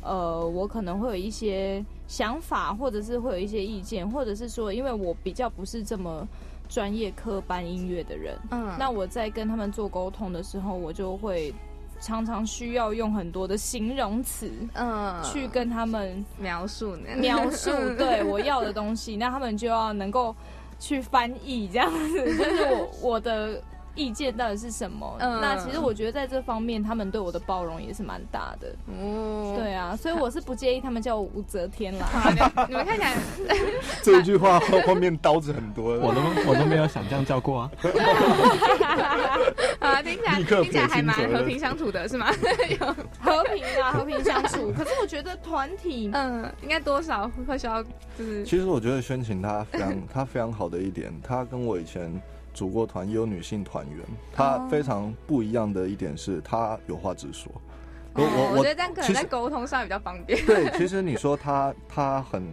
[0.06, 6.28] 呃，我可能会有一些想法，或者是会有一些意见，或者是说，因为我比较不是这么
[6.70, 11.54] 专业科班音乐的人，嗯，那我在跟他们做沟通的时候，我就会
[12.00, 15.24] 常常需要用很多的形容词嗯。
[15.24, 18.24] 去跟他们描述呢，描述 对。
[18.24, 20.36] 我要的东西，那他们就要能够
[20.80, 23.62] 去翻译这样子，就是我 我的
[23.96, 25.16] 意见到底是什么。
[25.20, 28.68] 嗯那其实我觉得在这方面，他们对我的包容也是蛮大的。
[28.88, 32.08] 哦，对啊，所以我是不介意他们叫我武则天啦。
[32.30, 32.40] 你
[32.70, 33.16] 你们看起来，
[34.04, 37.72] 这句话后后面刀子很多，我都我都没有想这样叫过啊。
[39.80, 42.28] 啊，听起来听起来还蛮和平相处的是吗？
[42.80, 42.88] 有，
[43.22, 44.72] 和平啊，和平相处。
[44.72, 47.84] 可是我觉得团体，嗯，应该多少会需要，
[48.18, 52.12] 就是其实我觉得宣晴她非常她非常好的一点，她跟我以前
[52.56, 54.00] 组过团也有女性团员，
[54.34, 57.52] 她哦非常不一样的一点是她有话直说。
[58.16, 60.44] 我哦我我觉得这样可能在沟通上比较方便。
[60.48, 62.44] 对，其实你说她她很。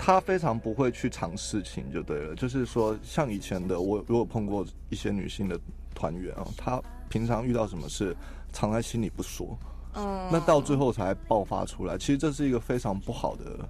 [0.00, 2.32] 她非常不会去藏事情，就对了。
[2.36, 5.58] 就是说，像以前的我，如果碰过一些女性的
[5.92, 8.16] 团员啊，她平常遇到什么事
[8.52, 9.58] 藏在心里不说，
[9.94, 11.98] 嗯，那到最后才爆发出来。
[11.98, 13.68] 其实这是一个非常不好的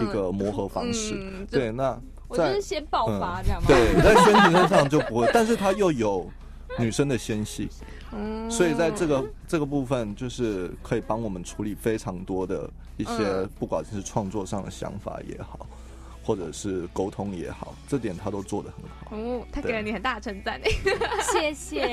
[0.00, 1.22] 一个磨合方式。
[1.50, 3.66] 对，那我就在是先爆发这样吗？
[3.66, 6.30] 对在宣琴身上就不会，但是她又有
[6.78, 7.68] 女生的纤细，
[8.12, 15.66] 嗯所以在这个这个部分，就是可以帮我们处理非常多的一些嗯，不管是创作上的想法也好，
[16.28, 19.16] 或者是沟通也好，这点他都做得很好。
[19.16, 20.70] 哦，他给了你很大的称赞诶。
[21.32, 21.88] 谢谢。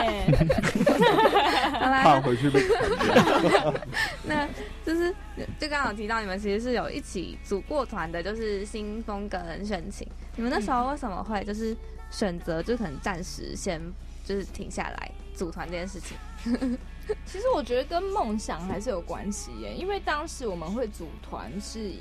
[1.72, 3.74] 好啦怕回去被砍掉。
[4.28, 4.46] 那
[4.86, 5.16] 就是
[5.58, 10.06] 就刚刚有提到你们其实是有一起组过团的，就是新风跟深情。
[10.36, 11.74] 你们那时候为什么会就是
[12.12, 13.82] 选择就可能暂时先
[14.26, 16.18] 就是停下来组团这件事情？
[17.26, 21.94] 其实我觉得跟梦想还是有关系耶，因为当时我们会组团是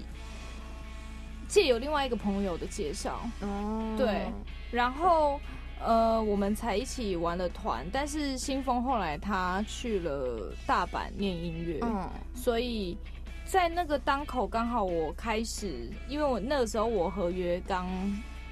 [1.48, 3.94] 借由另外一个朋友的介绍，哦。
[3.96, 4.26] 对
[4.70, 5.40] 然后
[5.80, 12.10] 呃我们才一起玩了团，但是新风后来他去了大阪念音乐，嗯。
[12.34, 12.96] 所以
[13.44, 17.86] 在那个当口刚好我开始，因为我那个时候我合约刚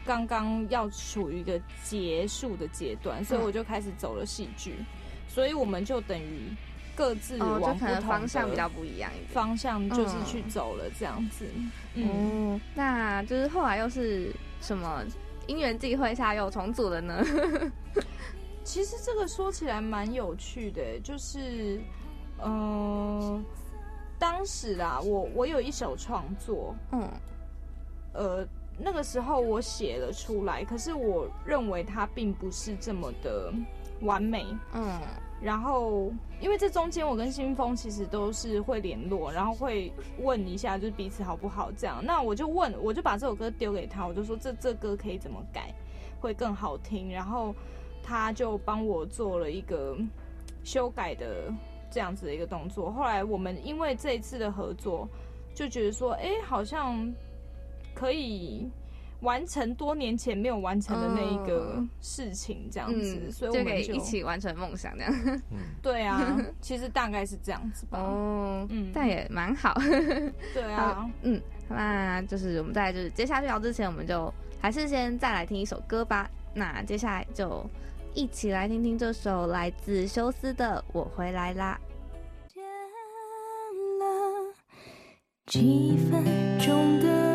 [0.04, 3.44] 刚刚要处于一个结束的阶段，所以嗯。
[3.44, 4.76] 我就开始走了戏剧，
[5.28, 6.50] 所以我们就等于
[6.94, 9.28] 各自哦，就可能方向比较不一样一点。
[9.32, 11.46] 方向就是嗯去走了这样子，
[11.94, 12.54] 嗯。
[12.54, 15.02] 哦，那就是后来又是什么
[15.46, 17.24] 因缘际会下又重组了呢？
[18.64, 21.80] 其实这个说起来蛮有趣的，就是，
[22.38, 23.42] 呃，
[24.18, 27.10] 当时啊，我我有一首创作，嗯
[28.12, 28.46] 呃，
[28.78, 33.52] 那个时候我写了出来，可是我认为它并不是这么的
[34.02, 34.46] 完美。
[34.74, 35.00] 嗯
[35.42, 42.00] 然后，因为这中间我跟新峰其实都是会联络，然后会问一下，就是彼此好不好这样。
[42.04, 45.74] 那我就问，我就把这首歌丢给他，我就说这这歌可以怎么改
[46.20, 47.52] 会更好听，然后
[48.04, 49.96] 他就帮我做了一个
[50.62, 51.52] 修改的
[51.90, 52.92] 这样子的一个动作。
[52.92, 55.08] 后来我们因为这一次的合作，
[55.54, 57.12] 就觉得说，哎，好像
[57.94, 58.70] 可以。
[59.22, 65.40] 完成多年前没有完成的那一个嗯事情，这样子，嗯，所以我们就可以一起完成梦想这样。
[65.80, 67.98] 对啊，其实大概是这样子吧。
[67.98, 69.74] 哦，嗯但也蛮好。
[70.52, 76.30] 对啊， 嗯，那就是我们在就是接下去聊之前，我们就还是先再来听一首歌吧。
[76.54, 77.64] 那接下来就
[78.14, 81.80] 一起来听听这首来自休斯的《我回来啦》。
[82.52, 82.62] 见
[83.98, 84.54] 了
[85.46, 86.24] 几分
[86.58, 87.31] 钟的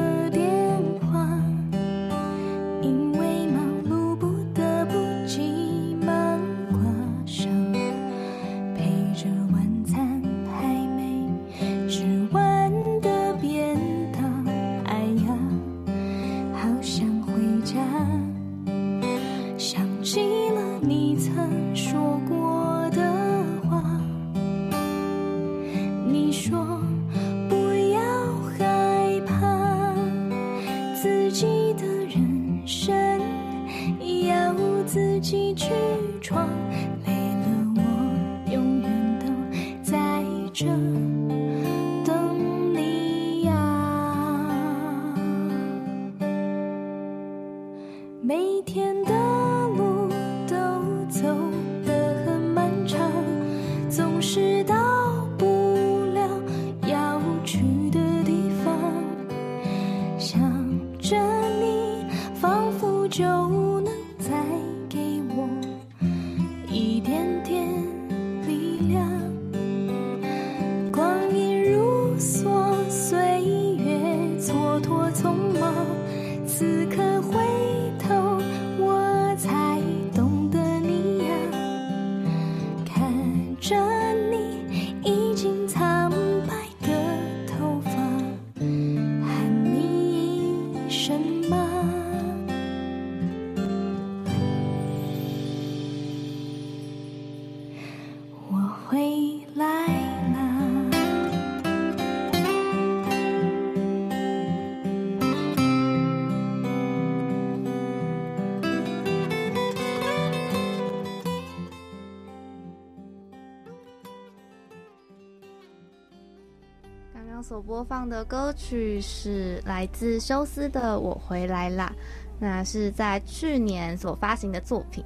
[117.67, 121.91] 播放的歌曲是来自休斯的《我回来啦》，
[122.39, 125.03] 那是在去年所发行的作品。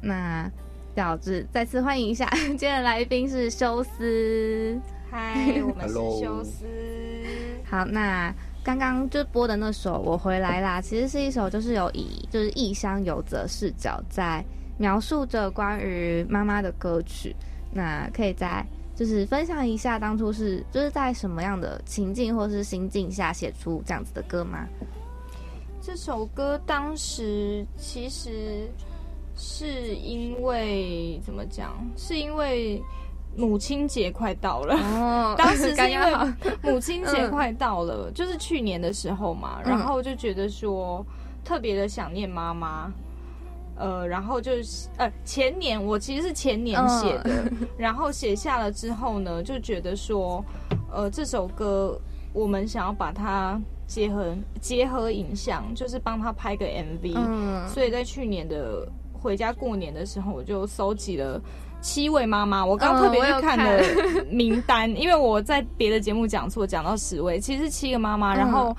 [0.00, 0.48] 那
[0.94, 2.24] 要是再次欢迎一下，
[2.54, 4.80] 今天的来宾是休斯。
[5.10, 6.64] 嗨， 我们是休斯。
[7.68, 14.44] 好，那刚刚就播的那首《我回来啦》，其实是一首就是有以就是异乡游子视角在
[14.78, 17.34] 描述着关于妈妈的歌曲。
[17.74, 18.64] 那可以在
[19.02, 24.64] 就是分享一下当初是就是在什么样的情境或是心境下写出这样子的歌吗？
[25.80, 28.70] 这首歌当时其实
[29.36, 31.74] 是因为怎么讲？
[31.96, 32.80] 是因为
[33.36, 34.76] 母亲节快到了。
[34.76, 36.06] 哦 当时 是因为
[36.62, 41.04] 母亲节快到了，就是去年的时候嘛，嗯然后就觉得说
[41.44, 42.88] 特别的想念妈妈。
[43.82, 50.44] 呃，然后就是呃，前年我其实是前年写的，然后写下了之后呢，就觉得说，
[50.92, 52.00] 呃，这首歌
[52.32, 57.68] 我们想要把它结合结合影像，就是帮他拍个 MV，、嗯。
[57.68, 61.40] 所以在去年的回家过年的时候，我就搜集了
[61.80, 62.64] 七位妈妈。
[62.64, 68.36] 我刚嗯特别去看了名单，因为我在别的节目讲错，讲到十位，其实七个妈妈，嗯。
[68.36, 68.76] 然后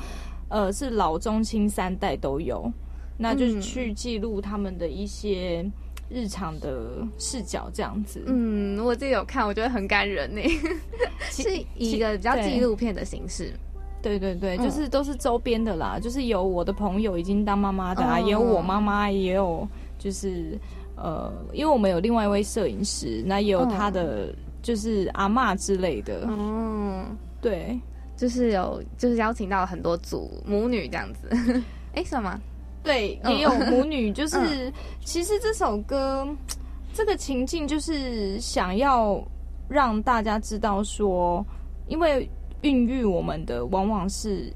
[0.47, 2.71] 呃是老中青三代都有，
[3.17, 5.65] 那就是嗯去记录他们的一些
[6.09, 8.23] 日常的视角，这样子。
[8.27, 10.41] 嗯，我自己有看，我觉得很感人呢，
[11.31, 13.53] 其是以一个比较纪录片的形式。
[14.01, 19.65] 对对对，嗯就是都是周边的啦，就是有我的朋友已经当妈妈的也有我妈妈，也有
[19.97, 20.59] 就是
[20.97, 27.79] 呃，因为我们有另外一位摄影师，那也有哦他的就是阿嬷之类的，嗯，对，
[28.17, 31.29] 就是有就是邀请到很多组母女这样子。
[31.95, 32.37] 哎，什么？
[32.83, 33.33] 对，嗯。
[33.33, 34.37] 也有母女， 就是、
[34.69, 34.73] 嗯。
[35.03, 36.27] 其实这首歌
[36.93, 39.19] 这个情境就是想要
[39.67, 41.43] 让大家知道说，
[41.87, 42.29] 因为
[42.61, 44.53] 孕育我们的往往是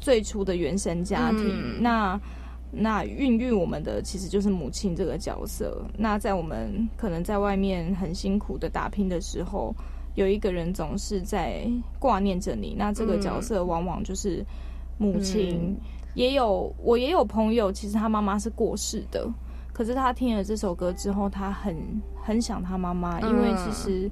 [0.00, 1.82] 最初的原生家庭，嗯。
[1.82, 2.20] 那
[2.72, 5.80] 那孕育我们的其实就是母亲这个角色。
[5.96, 9.74] 那在我们可能在外面很辛苦的打拼的时候，
[10.16, 11.66] 有一个人总是在
[11.98, 14.44] 挂念着你，那这个角色往往就是
[14.98, 15.58] 母亲。
[15.60, 15.76] 嗯
[16.16, 19.28] 也有我也有朋友，其实他妈妈是过世的，
[19.74, 21.76] 可是他听了这首歌之后，他很
[22.24, 24.10] 很想他妈妈，因为嗯其实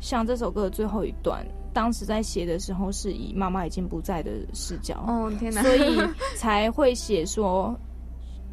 [0.00, 5.60] 像这首歌的最后一段，当时在写的时候是以妈妈已经不在的视角，哦天哪！
[5.60, 6.00] 所以
[6.38, 7.78] 才会写说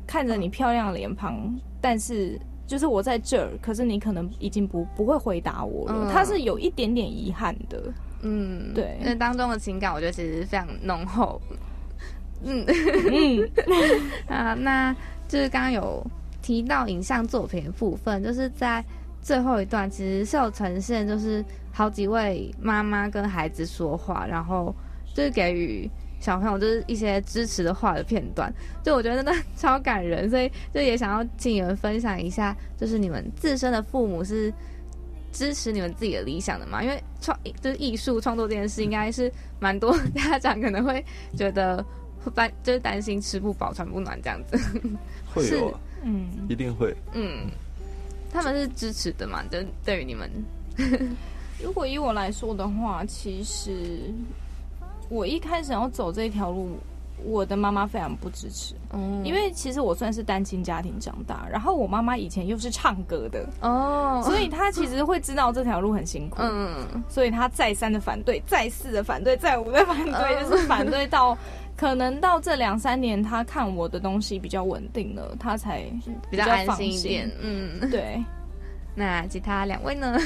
[0.06, 2.38] 看着你漂亮的脸庞，但是。
[2.68, 6.06] 就是我在这儿，可是你可能已经不不会回答我了。
[6.06, 11.42] 嗯他是有一点点遗憾的，嗯，对那当中的情感，我觉得其实非常浓厚。
[12.44, 13.50] 嗯嗯，
[14.28, 14.96] 啊，那
[15.28, 16.06] 就是刚刚有
[16.42, 18.84] 提到影像作品的部分，就是在
[19.22, 24.74] 最后一段其实是有呈现，就是好几位妈妈跟孩子说话，然后
[25.14, 28.52] 就是给予小朋友就是一些支持的话的片段，
[28.84, 34.52] 就我觉得真的超感人，所以就也想要请你们分享一下，就是你们自身的父母是
[35.32, 36.82] 支持你们自己的理想的嘛？
[36.84, 41.06] 因为创就是艺术创作这件事，应该是蛮多家长可能会
[41.38, 41.86] 觉得
[42.24, 44.58] 会担就是担心吃不饱穿不暖这样子，
[45.34, 46.96] 会有啊，嗯，一定会。
[47.14, 47.48] 嗯，
[48.32, 49.44] 他们是支持的嘛？
[49.50, 50.30] 就对于你们，
[51.64, 54.14] 如果以我来说的话，其实
[55.10, 56.78] 我一开始要走这条路，
[57.26, 67.04] 我的妈妈非常不支持，嗯因为其实我算是单亲家庭长大，然后我妈妈以前又是唱歌的，哦，所以她其实会知道这条路很辛苦，嗯。
[67.10, 70.50] 所以她再三的反对，再四的反对，再五的反对，嗯。
[70.50, 71.38] 就是反对到
[71.80, 75.82] 可能到这两三年，他看我的东西比较稳定了，他才
[76.30, 77.90] 比较安放心一点，嗯。
[77.90, 78.22] 对，
[78.94, 80.20] 那其他两位呢？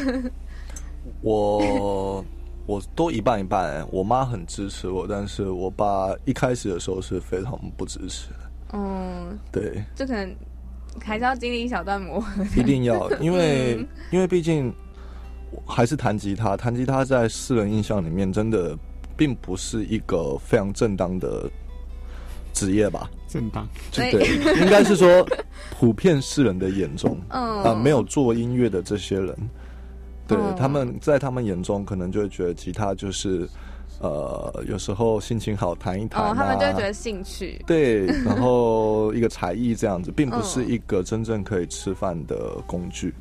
[1.22, 2.26] 我
[2.66, 8.40] 我都一半一半，我妈很支持我，但是我爸一开始的时候是非常不支持的。
[8.74, 10.36] 嗯，对，这可能
[11.04, 12.44] 还是要经历一小段磨合。
[12.60, 14.74] 一定要，因为嗯因为毕竟
[15.52, 18.76] 我还是弹吉他，弹吉他在世人印象里面真的
[19.16, 21.50] 并不是一个非常正当的
[22.54, 23.10] 职业吧？
[23.28, 23.68] 正当。
[23.92, 24.28] 对就对，
[24.62, 25.26] 应该是说
[25.72, 29.36] 普遍世人的眼中，嗯啊，没有做音乐的这些人，
[30.28, 33.48] 对、嗯他们在他们眼中可能就会觉得吉他就是，
[34.00, 37.60] 呃，有时候心情好弹一弹、啊，哦，他们就会觉得兴趣。
[37.66, 43.14] 对，然后一个才艺这样子，并不嗯是一个真正可以吃饭的工具。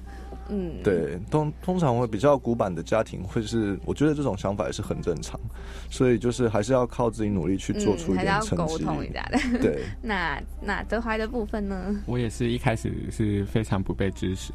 [0.48, 5.40] 嗯，对，通通常会比较古板的家庭会是，我觉得这种想法也是很正常，
[5.88, 8.84] 所以就是还是要靠自己努力去做出还是要沟点成绩。
[8.84, 9.58] 通一下的。
[9.58, 11.94] 对， 那那德怀的部分呢？
[12.06, 14.52] 我也是一开始是非常不被支持，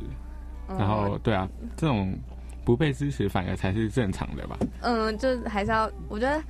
[0.68, 2.14] 然后对啊，这种
[2.66, 4.58] 不被支持反而才是正常的吧？
[4.82, 6.44] 嗯，就还是要，我觉得，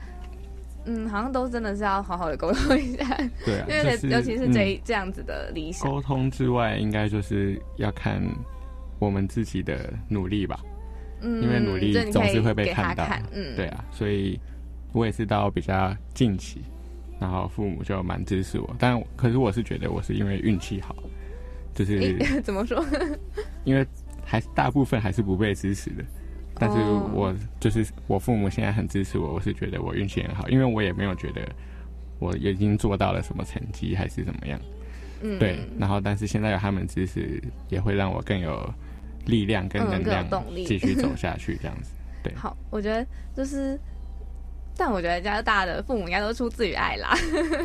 [0.86, 3.06] 嗯，好像都真的是要好好的沟通一下，
[3.46, 8.20] 对啊，因为就是尤其是这、嗯这样子的理想，沟通之外，应该就是要看
[9.00, 10.60] 我们自己的努力吧。
[11.22, 14.40] 嗯，因为努力总是会被看到看，嗯，对啊，所以
[14.94, 16.62] 我也是到比较近期，
[17.20, 20.96] 然后父母就蛮支持我，但可是我是觉得我是因为运气好，
[21.74, 22.86] 就是 怎么说？
[23.66, 23.86] 因为
[24.24, 26.04] 还是大部分还是不被支持的。
[26.60, 31.42] 但是哦我就是我父母现在很支持我，我是觉得我运气很好，因为我也没有觉得
[32.20, 34.60] 我已经做到了什么成绩还是怎么样，
[35.22, 35.60] 嗯，对。
[35.80, 38.72] 然后但是现在有他们支持，也会让我更有
[39.28, 41.92] 力量跟能量动力继续走下去，这样子。
[42.24, 43.06] 对，好，我觉得
[43.36, 43.80] 就是，
[44.76, 47.16] 但我觉得加拿大的父母应该都出自于爱啦，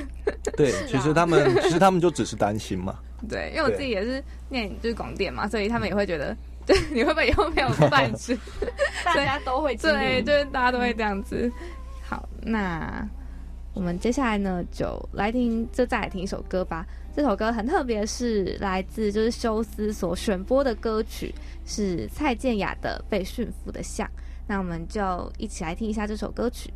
[0.56, 2.98] 对，其实他们其实他们就只是担心嘛。
[3.28, 6.36] 对，因为我自己也是念就是广电嘛，所以他们也会觉得，
[6.66, 8.36] 对，你会不会以后没有饭吃？
[9.04, 11.50] 大家都会对，就是大家都会这样子。
[12.04, 13.08] 好，那
[13.74, 16.86] 我们接下来呢，就来听，就再来听一首歌吧。
[17.14, 21.34] 这首歌很特别，是来自就是休斯所选播的歌曲，
[21.66, 24.06] 是蔡健雅的《被驯服的象》。
[24.46, 26.72] 那我们就一起来听一下这首歌曲。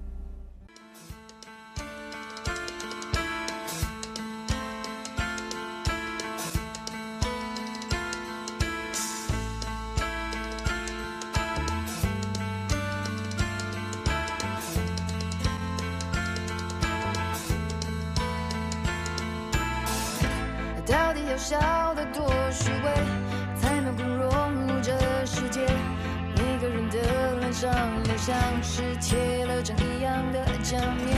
[27.66, 27.72] 的
[28.04, 31.16] 脸像是贴了张一样的假面，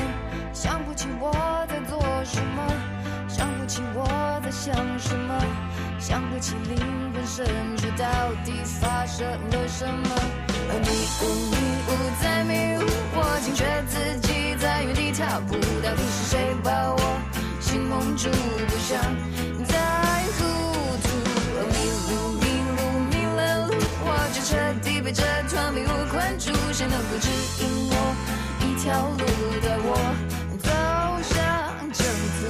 [0.55, 1.31] 想不起我
[1.69, 2.63] 在做什么，
[3.29, 4.07] 想不起我
[4.43, 5.35] 在想什么，
[5.99, 6.79] 想不起灵
[7.13, 7.45] 魂深
[7.77, 8.07] 处到
[8.45, 10.09] 底发生了什么。
[10.81, 10.89] 迷
[11.21, 11.57] 雾迷
[11.89, 11.91] 雾
[12.23, 12.83] 在迷雾，
[13.15, 17.21] 我惊觉自己在原地踏步，到底是谁把我
[17.61, 18.31] 心蒙住？
[18.31, 18.99] 不想
[19.67, 19.77] 再
[20.39, 20.45] 糊
[21.05, 21.07] 涂，
[21.69, 21.77] 迷
[22.09, 22.48] 路迷，
[24.31, 27.29] 就彻底被这团迷雾困住，谁能够指
[27.63, 27.93] 引我
[28.61, 29.25] 一条路，
[29.63, 29.97] 带我
[30.59, 30.69] 走
[31.23, 32.47] 向征服？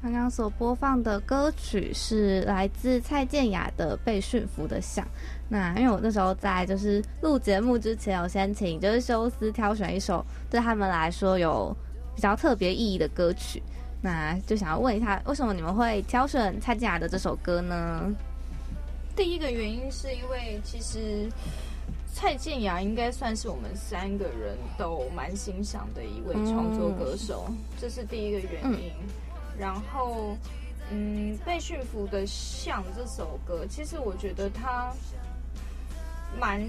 [0.00, 5.04] 刚刚所播放的歌曲是来自蔡健雅的《被驯服的象》。
[5.48, 11.76] 那因为我那时候在就是录节目之前，有先请就是休斯挑选一首对他们来说有
[12.14, 13.60] 比较特别意义的歌曲。
[14.02, 18.10] 那就想要问一下，为什么你们会挑选蔡健雅的这首歌呢？
[19.14, 21.30] 第一个原因是因为其实
[22.14, 28.92] 蔡健雅应该算是我们三个人都蛮欣赏的一位创作歌手，这是第一个原因。
[29.58, 30.36] 然后，
[30.90, 34.90] 嗯，《被驯服的象》这首歌，其实我觉得它
[36.40, 36.66] 蛮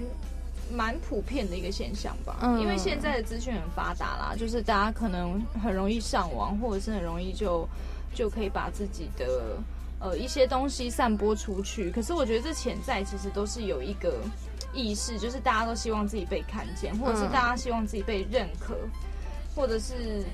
[0.72, 2.38] 蛮普遍的一个现象吧。
[2.42, 7.68] 嗯因为现在的资讯很发达啦，就是大家可能很容易上网，或者是很容易就
[8.14, 9.56] 就可以把自己的
[10.00, 11.90] 呃一些东西散播出去。
[11.90, 14.20] 可是我觉得这潜在其实都是有一个
[14.72, 18.76] 意识，就是大家都希望自己被看见，或者是嗯大家希望自己被认可，
[19.54, 20.24] 或者是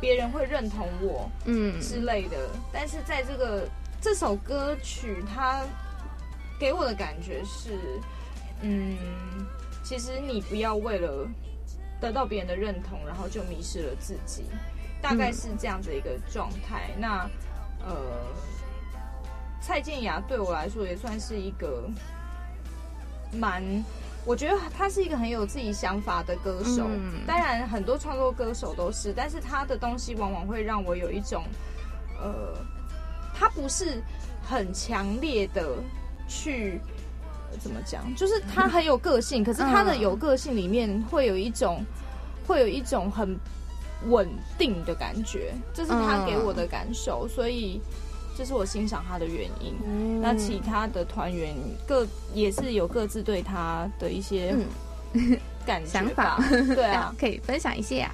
[0.00, 1.30] 别人会认同我。
[1.44, 2.36] 嗯之类的。
[2.72, 3.68] 但是在这个
[4.00, 5.62] 这首歌曲，它
[6.58, 7.78] 给我的感觉是，
[8.60, 8.96] 嗯，
[9.84, 11.28] 其实你不要为了
[12.00, 14.46] 得到别人的认同，然后就迷失了自己，
[15.00, 16.90] 大概是这样的一个状态。
[16.98, 17.30] 那
[17.84, 17.94] 呃，
[19.60, 21.88] 蔡健雅对我来说也算是一个
[23.32, 23.62] 蛮。
[24.26, 31.44] 我觉得他是一个很有自己想法的歌手，嗯当然很多创作歌手都是，但是他的东西往往会让我有一种，
[32.18, 32.56] 呃，
[33.34, 34.02] 他不是
[34.42, 35.76] 很强烈的
[36.26, 36.93] 去呃
[37.60, 41.84] 怎么讲，就是他很有个性，可是他的嗯有个性里面会有一种，
[42.46, 43.36] 会有一种很
[44.06, 44.28] 稳
[44.58, 47.80] 定的感觉，这是他给我的感受，所以
[48.36, 49.74] 这是我欣赏他的原因。
[49.86, 50.20] 嗯。
[50.20, 51.54] 那其他的团员
[51.86, 54.54] 各也是有各自对他的一些
[55.12, 55.38] 嗯。
[55.64, 56.42] 感觉想法。
[56.74, 58.10] 对啊， 可以分享一下。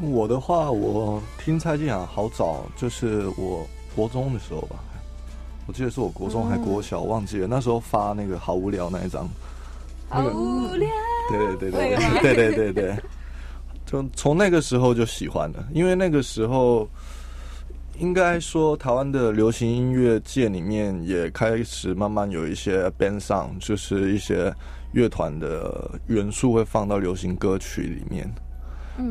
[0.00, 4.76] 我的话，我听蔡健雅好早，就是我国中的时候吧，
[5.66, 7.46] 我记得是我国中还国小，忘记了。
[7.46, 9.28] 那时候发那个好无聊那一张，
[10.10, 10.88] 那个好无聊。
[11.28, 12.96] 对对对对对对对对，
[13.84, 16.88] 就 从那个时候就喜欢了，因为那个时候
[17.98, 24.54] 应该说台湾的流行音乐界里面也开始慢慢有一些 band song，，就是一些
[24.92, 28.32] 乐团的元素会放到流行歌曲里面。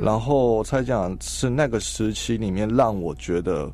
[0.01, 3.69] 然后蔡健雅是那个时期里面让我觉得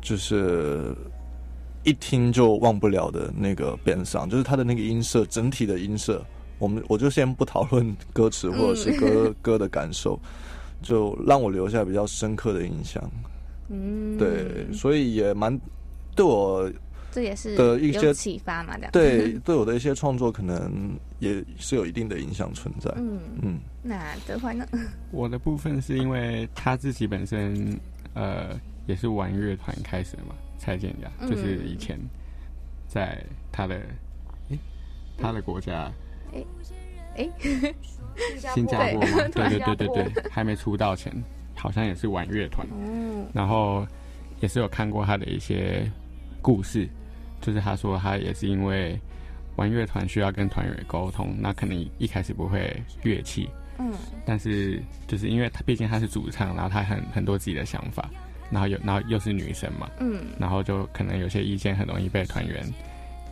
[0.00, 0.94] 就是
[1.84, 6.24] 一听就忘不了的那个边上，就是它的那个音色，整体的音色，
[6.58, 10.18] 我们我就先不讨论歌词或者是歌、 歌的感受，
[10.82, 13.02] 就让我留下比较深刻的印象。
[13.68, 15.58] 嗯，对，所以也蛮
[16.14, 16.70] 对我
[17.10, 18.90] 这也是的一些启发嘛，这样。
[18.92, 22.92] 对 对我的一些创作可能也是有一定的影响存在。
[22.96, 24.66] 嗯，嗯，那德怀呢？
[25.10, 27.78] 我的部分是因为他自己本身
[28.14, 28.50] 呃
[28.86, 31.98] 也是玩乐团开始的嘛，蔡健雅嗯就是以前
[32.86, 33.80] 在他的
[34.50, 34.58] 诶
[35.18, 35.90] 他的国家
[37.16, 37.28] 哎，
[38.54, 41.12] 新加坡嘛，对对对对对对，还没出道前
[41.56, 43.84] 好像也是玩乐团，嗯，然后
[44.40, 45.90] 也是有看过他的一些
[46.40, 46.88] 故事，
[47.40, 48.96] 就是他说他也是因为
[49.56, 53.48] 玩乐团需要跟团员沟通，那可能一开始不会乐器，
[53.78, 53.92] 嗯。
[54.24, 58.08] 但是就是因为他毕竟他是主唱，然后他很很多自己的想法，
[58.52, 62.62] 然后又然后又是女生嘛，嗯然后就可能有些意见很容易被团员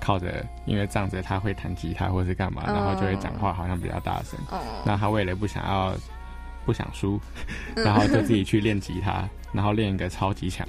[0.00, 4.38] 靠着因为仗着他会弹吉他或是干嘛，哦然后就会讲话好像比较大声。
[4.50, 5.94] 哦，那他为了不想要
[6.64, 7.20] 不想输，
[7.76, 10.66] 嗯然后就自己去练吉他， 然后练一个超级强。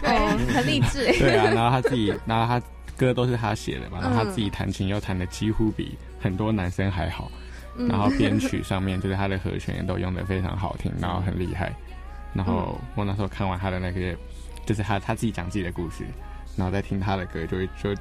[0.00, 0.10] 对，
[0.54, 1.12] 很励志哎。
[1.18, 2.64] 对啊，然后他自己，然后他
[2.96, 7.30] 歌都是他写的嘛，然后他嗯自己弹琴又弹的几乎比很多男生还好，
[7.76, 11.72] 嗯然后编曲上面就是他的和弦也都用的非常好听，然后很厉害。
[12.34, 14.16] 然后我那时候看完他的那个，
[14.66, 16.04] 就是他他自己讲自己的故事，
[16.56, 17.94] 然后再听他的歌，就会就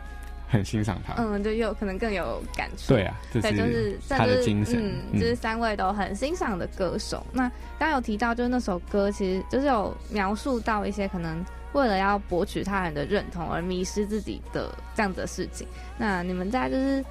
[0.49, 1.13] 很欣赏他。
[1.17, 2.93] 嗯，就有可能更有感触。
[2.93, 4.93] 对啊，这对，就是他的精神。
[5.11, 7.25] 嗯，就是三位都很欣赏的歌手。
[7.33, 7.49] 那
[7.79, 15.67] 刚刚有提到，就是那首歌其实就是有描述到一些可能为了要博取他人的认同而迷失自己的这样子的事情。
[15.97, 17.03] 那你们在就是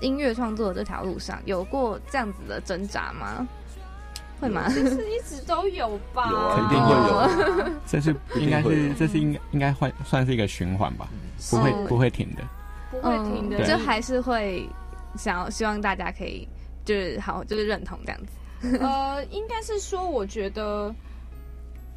[0.00, 3.46] 音乐创作的这条路上，有过这样子的挣扎吗？
[4.40, 4.68] 会吗？
[4.68, 6.94] 其实一直都有吧，有啊肯定会
[7.68, 11.08] 有 这是应该是这是应该应该会算是一个循环吧，
[11.50, 12.42] 不会不会停的。
[12.90, 13.66] 不会停的，对。
[13.66, 14.68] 就还是会
[15.16, 16.48] 想要希望大家可以
[16.84, 18.78] 就是好就是认同这样子。
[18.78, 20.92] 呃，应该是说，我觉得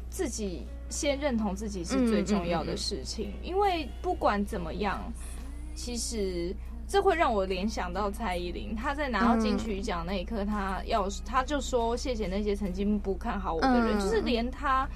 [0.08, 5.00] 自己先认同自己是最重要的事情，因为不管怎么样，
[5.74, 6.54] 其实
[6.86, 14.88] 这会让我联想到蔡依林，她在拿到金曲奖那一刻，她要她就说谢谢那些曾经不看好我的人，嗯就是连她。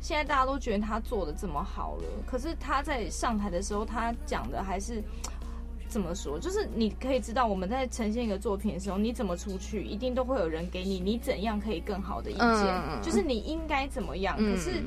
[0.00, 5.02] 现在大家都觉得她做的这么好了，可是她在上台的时候，她讲的还是
[5.88, 6.38] 怎么说？
[6.38, 14.36] 就是你可以知道，我们在呈现一个作品的时候，你怎么出去，一定都会有人给你你怎样可以更好的意见，嗯就是你应该怎么样。
[14.38, 14.82] 嗯可是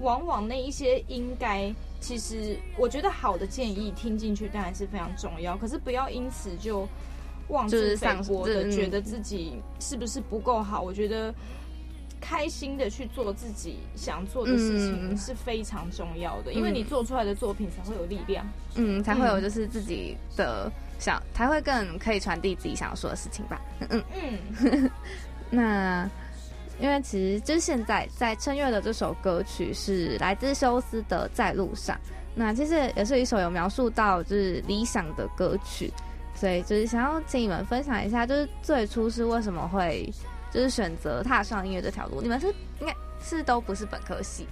[0.00, 6.88] 往往那一些应该，其实我觉得好的建议听进去当然是非常重要，可是不要因此就
[7.48, 10.80] 妄自菲薄的觉得自己是不是不够好。
[10.80, 11.34] 我觉得。
[12.26, 18.46] 开心的去做自己想做的事情嗯是非常重要的，因为你做出来的作品才会有力量。
[18.76, 23.60] 嗯，才会有就是自己的想，才会更可以传递自己想要说的事情吧。
[23.90, 24.38] 嗯嗯。
[24.62, 24.90] 嗯，
[25.50, 26.10] 那
[26.80, 31.96] 因为其实就是现在在趁月的这首歌曲是来自休斯的《在路上》，
[32.34, 35.92] 那其实也是一首有描述到就是理想的歌曲，
[36.34, 40.12] 所以就是想要请你们分享一下，就是最初是为什么会
[40.52, 42.20] 就是选择踏上音乐这条路？
[42.20, 42.48] 你们是
[42.80, 44.46] 应该是都不是本科系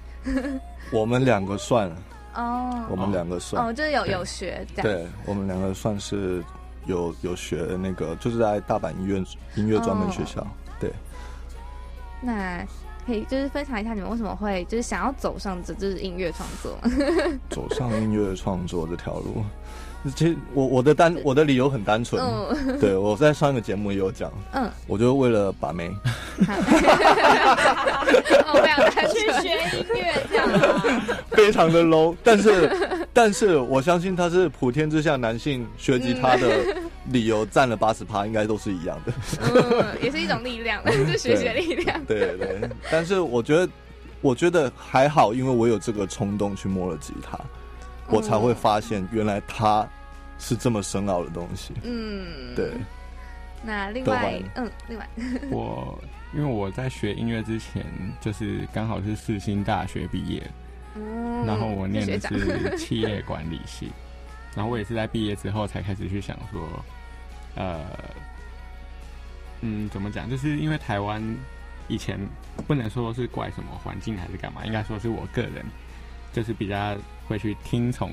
[0.92, 1.96] 我们两个算了，
[2.36, 6.42] 哦我们两个算， 哦，就是有有学这样，对我们两个算是
[6.86, 9.16] 有有学那个，就是在大阪音乐
[9.56, 10.46] 音乐专门学校。
[10.80, 10.90] 对，
[12.22, 12.64] 那
[13.04, 16.90] 可以就是分享一下你们为什么会就是想要走上这就是音乐创作吗？
[17.50, 19.44] 走上音乐创作这条路，
[20.14, 25.90] 其实我我的单我的理由很单纯，嗯对我在上一个节目也有讲，嗯，我就为了把妹，
[26.46, 26.54] 好。
[28.46, 29.18] 哦，非常单去。
[29.42, 29.48] 学
[29.78, 30.84] 音乐这样啊。
[31.30, 36.64] 非常的 low，但是但是我相信他是普天之下男性学吉他的
[37.10, 39.12] 理由占了八十趴，应该都是一样的。
[39.54, 42.04] 嗯，也是一种力量， 就学习的力量。
[42.06, 43.68] 对对，但是我觉得
[44.20, 47.38] 我觉得还好，因为我有这个冲动去摸了吉他，
[48.08, 49.86] 我才会发现原来它
[50.38, 51.74] 是这么深奥的东西。
[51.82, 52.72] 嗯，对。，
[53.64, 55.08] 那另外，嗯，另外，
[55.50, 55.96] 我
[56.34, 57.84] 因为我在学音乐之前，
[58.20, 60.42] 就是刚好是四星大学毕业，
[60.96, 63.90] 嗯然后我念的是 企业管理系，
[64.54, 66.84] 然后我也是在毕业之后才开始去想说，
[67.56, 67.80] 呃，
[69.62, 70.28] 嗯，怎么讲？
[70.28, 71.22] 就是因为台湾
[71.88, 72.18] 以前
[72.66, 75.64] 不能说是怪什么环境还是干嘛，应该说是我个人
[76.32, 78.10] 就是比较会去听从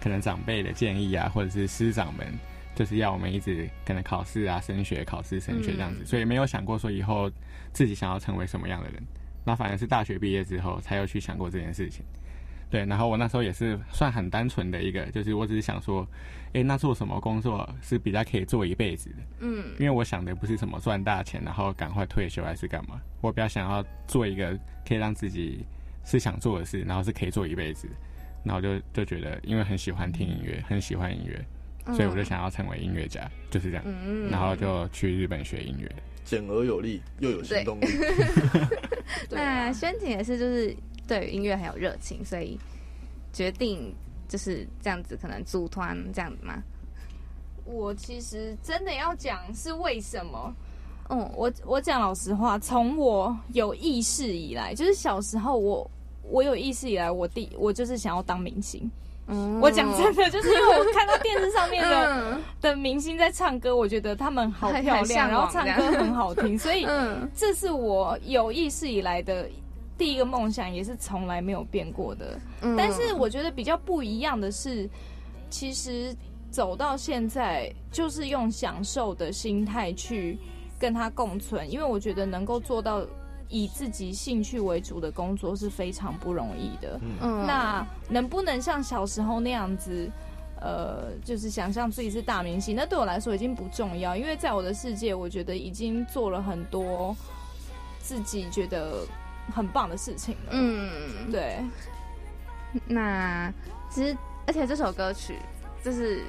[0.00, 2.26] 可能长辈的建议啊，或者是师长们
[2.74, 7.30] 就是要我们一直可能考试啊、升学、考试、升学这样子，嗯所以没有想过说以后
[7.72, 9.02] 自己想要成为什么样的人。
[9.44, 12.04] 那反而是大学毕业之后才有去想过这件事情。
[12.72, 16.08] 对，然后我那时候也是算很单纯的一个，就是我只是想说，
[16.54, 19.16] 诶，那做什么工作是比较可以做一辈子的？
[19.40, 24.58] 嗯因为我想的不是什么赚大钱，然后赶快退休还是干嘛，我比较想要做一个
[24.88, 25.66] 可以让自己
[26.02, 27.92] 是想做的事，然后是可以做一辈子的。
[28.42, 33.84] 然后就就觉得，因为很喜欢听音乐，很喜欢音乐，所以我就想要成为音乐家，就是这样。
[33.86, 35.88] 嗯然后就去日本学音乐。
[36.24, 37.86] 简而有力，又有行动力。
[39.30, 40.74] 那宣婷也是，就是
[41.06, 42.58] 对于音乐很有热情，所以
[43.32, 43.94] 决定
[44.28, 46.62] 就是这样子，可能组团这样子吗？
[47.64, 50.52] 我其实真的要讲是为什么。
[51.08, 55.90] 嗯，我我讲老实话，从我有意识以来，就是小时候我
[56.22, 58.90] 我有意识以来，我第我就是想要当明星。
[59.28, 69.48] 嗯我讲真的，就是因为我看到电视上面的 嗯的明星在唱歌，我觉得他们好很漂亮，然后唱歌很好听，所以嗯这是我有意识以来的
[70.02, 72.36] 第一个梦想，也是从来没有变过的。
[72.60, 74.90] 嗯但是我觉得比较不一样的是，
[75.48, 76.12] 其实
[76.50, 80.36] 走到现在，就是用享受的心态去
[80.76, 83.06] 跟他共存，因为我觉得能够做到
[83.48, 87.00] 以自己兴趣为主的工作是非常不容易的。
[87.20, 90.10] 嗯那能不能像小时候那样子？
[90.60, 97.16] 呃，就是想象自己是大明星，那对我来说已经不重要，因为在我的世界，我觉得已经做了很多
[98.00, 99.04] 自己觉得
[99.50, 101.58] 很棒的事情了。，嗯，对，
[102.86, 103.52] 那
[103.90, 104.16] 其实
[104.46, 105.36] 而且这首歌曲
[105.82, 106.22] 就是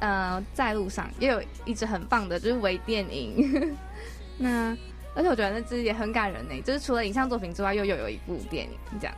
[0.00, 3.74] 呃在路上也有一支很棒的，就是微电影。
[4.38, 4.76] 那
[5.14, 9.14] 而且我觉得那支也很感人呢，就是除了影像作品之外，又又有一部电影这样。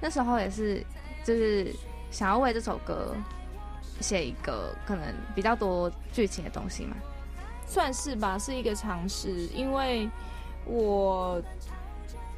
[0.00, 0.84] 那时候也是
[1.24, 1.72] 就是
[2.10, 3.14] 想要为这首歌
[4.00, 5.04] 写一个可能
[5.34, 6.96] 比较多剧情的东西嘛。
[7.68, 10.08] 算是吧，是一个尝试，因为
[10.64, 11.42] 我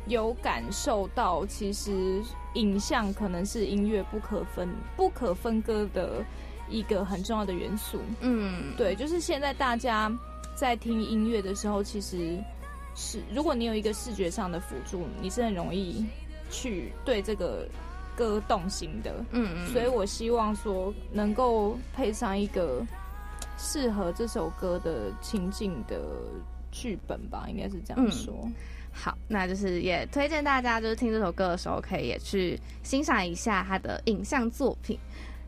[0.09, 2.22] 有感受到，其实
[2.54, 6.24] 影像可能是音乐不可分、不可分割的
[6.68, 8.00] 一个很重要的元素。
[8.20, 10.11] 嗯，对，就是现在大家
[10.54, 12.38] 在听音乐的时候，其实
[12.94, 16.04] 是如果你有一个视觉上的辅助，你是很容易
[16.50, 17.68] 去对这个
[18.16, 19.24] 歌动心的。
[19.32, 22.84] 嗯嗯，所以我希望说能够配上一个
[23.59, 26.00] 适合这首歌的情境的
[26.72, 28.34] 剧本吧，应该是这样嗯说。
[29.01, 34.99] 好，那就是也推荐大家，就是听这首歌的时候，可以也去欣赏一下他的影像作品。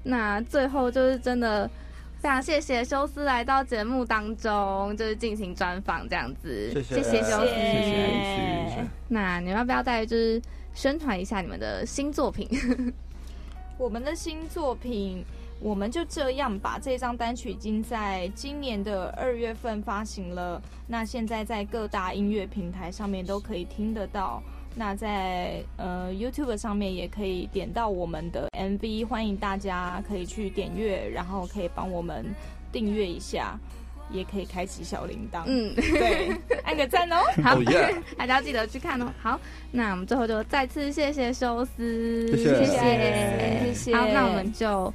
[0.05, 1.68] 那最后就是真的
[2.20, 7.48] 非常谢谢修斯来到节目当中，就是进行专访这样子，谢谢谢修斯。
[7.48, 10.40] 谢谢那你们要不要再就是
[10.72, 12.48] 宣传一下你们的新作品？
[13.76, 15.24] 我们的新作品。
[15.61, 16.78] 我们就这样吧。
[16.82, 24.42] 这张单曲已经在今年的二月份发行了，那现在在各大音乐平台上面都可以听得到。
[24.74, 32.24] 那在呃 YouTube 上面也可以点到我们的 MV，欢迎大家可以去点阅，然后可以帮我们
[32.70, 33.58] 订阅一下，
[34.12, 35.42] 也可以开启小铃铛。
[35.46, 36.30] 嗯， 对，
[36.62, 37.16] 按个赞哦。
[37.42, 37.58] 好
[38.16, 39.12] 大家要记得去看哦。
[39.20, 39.40] 好，
[39.72, 44.94] 那我们最后就再次谢谢修斯，谢谢谢谢谢好，那我们就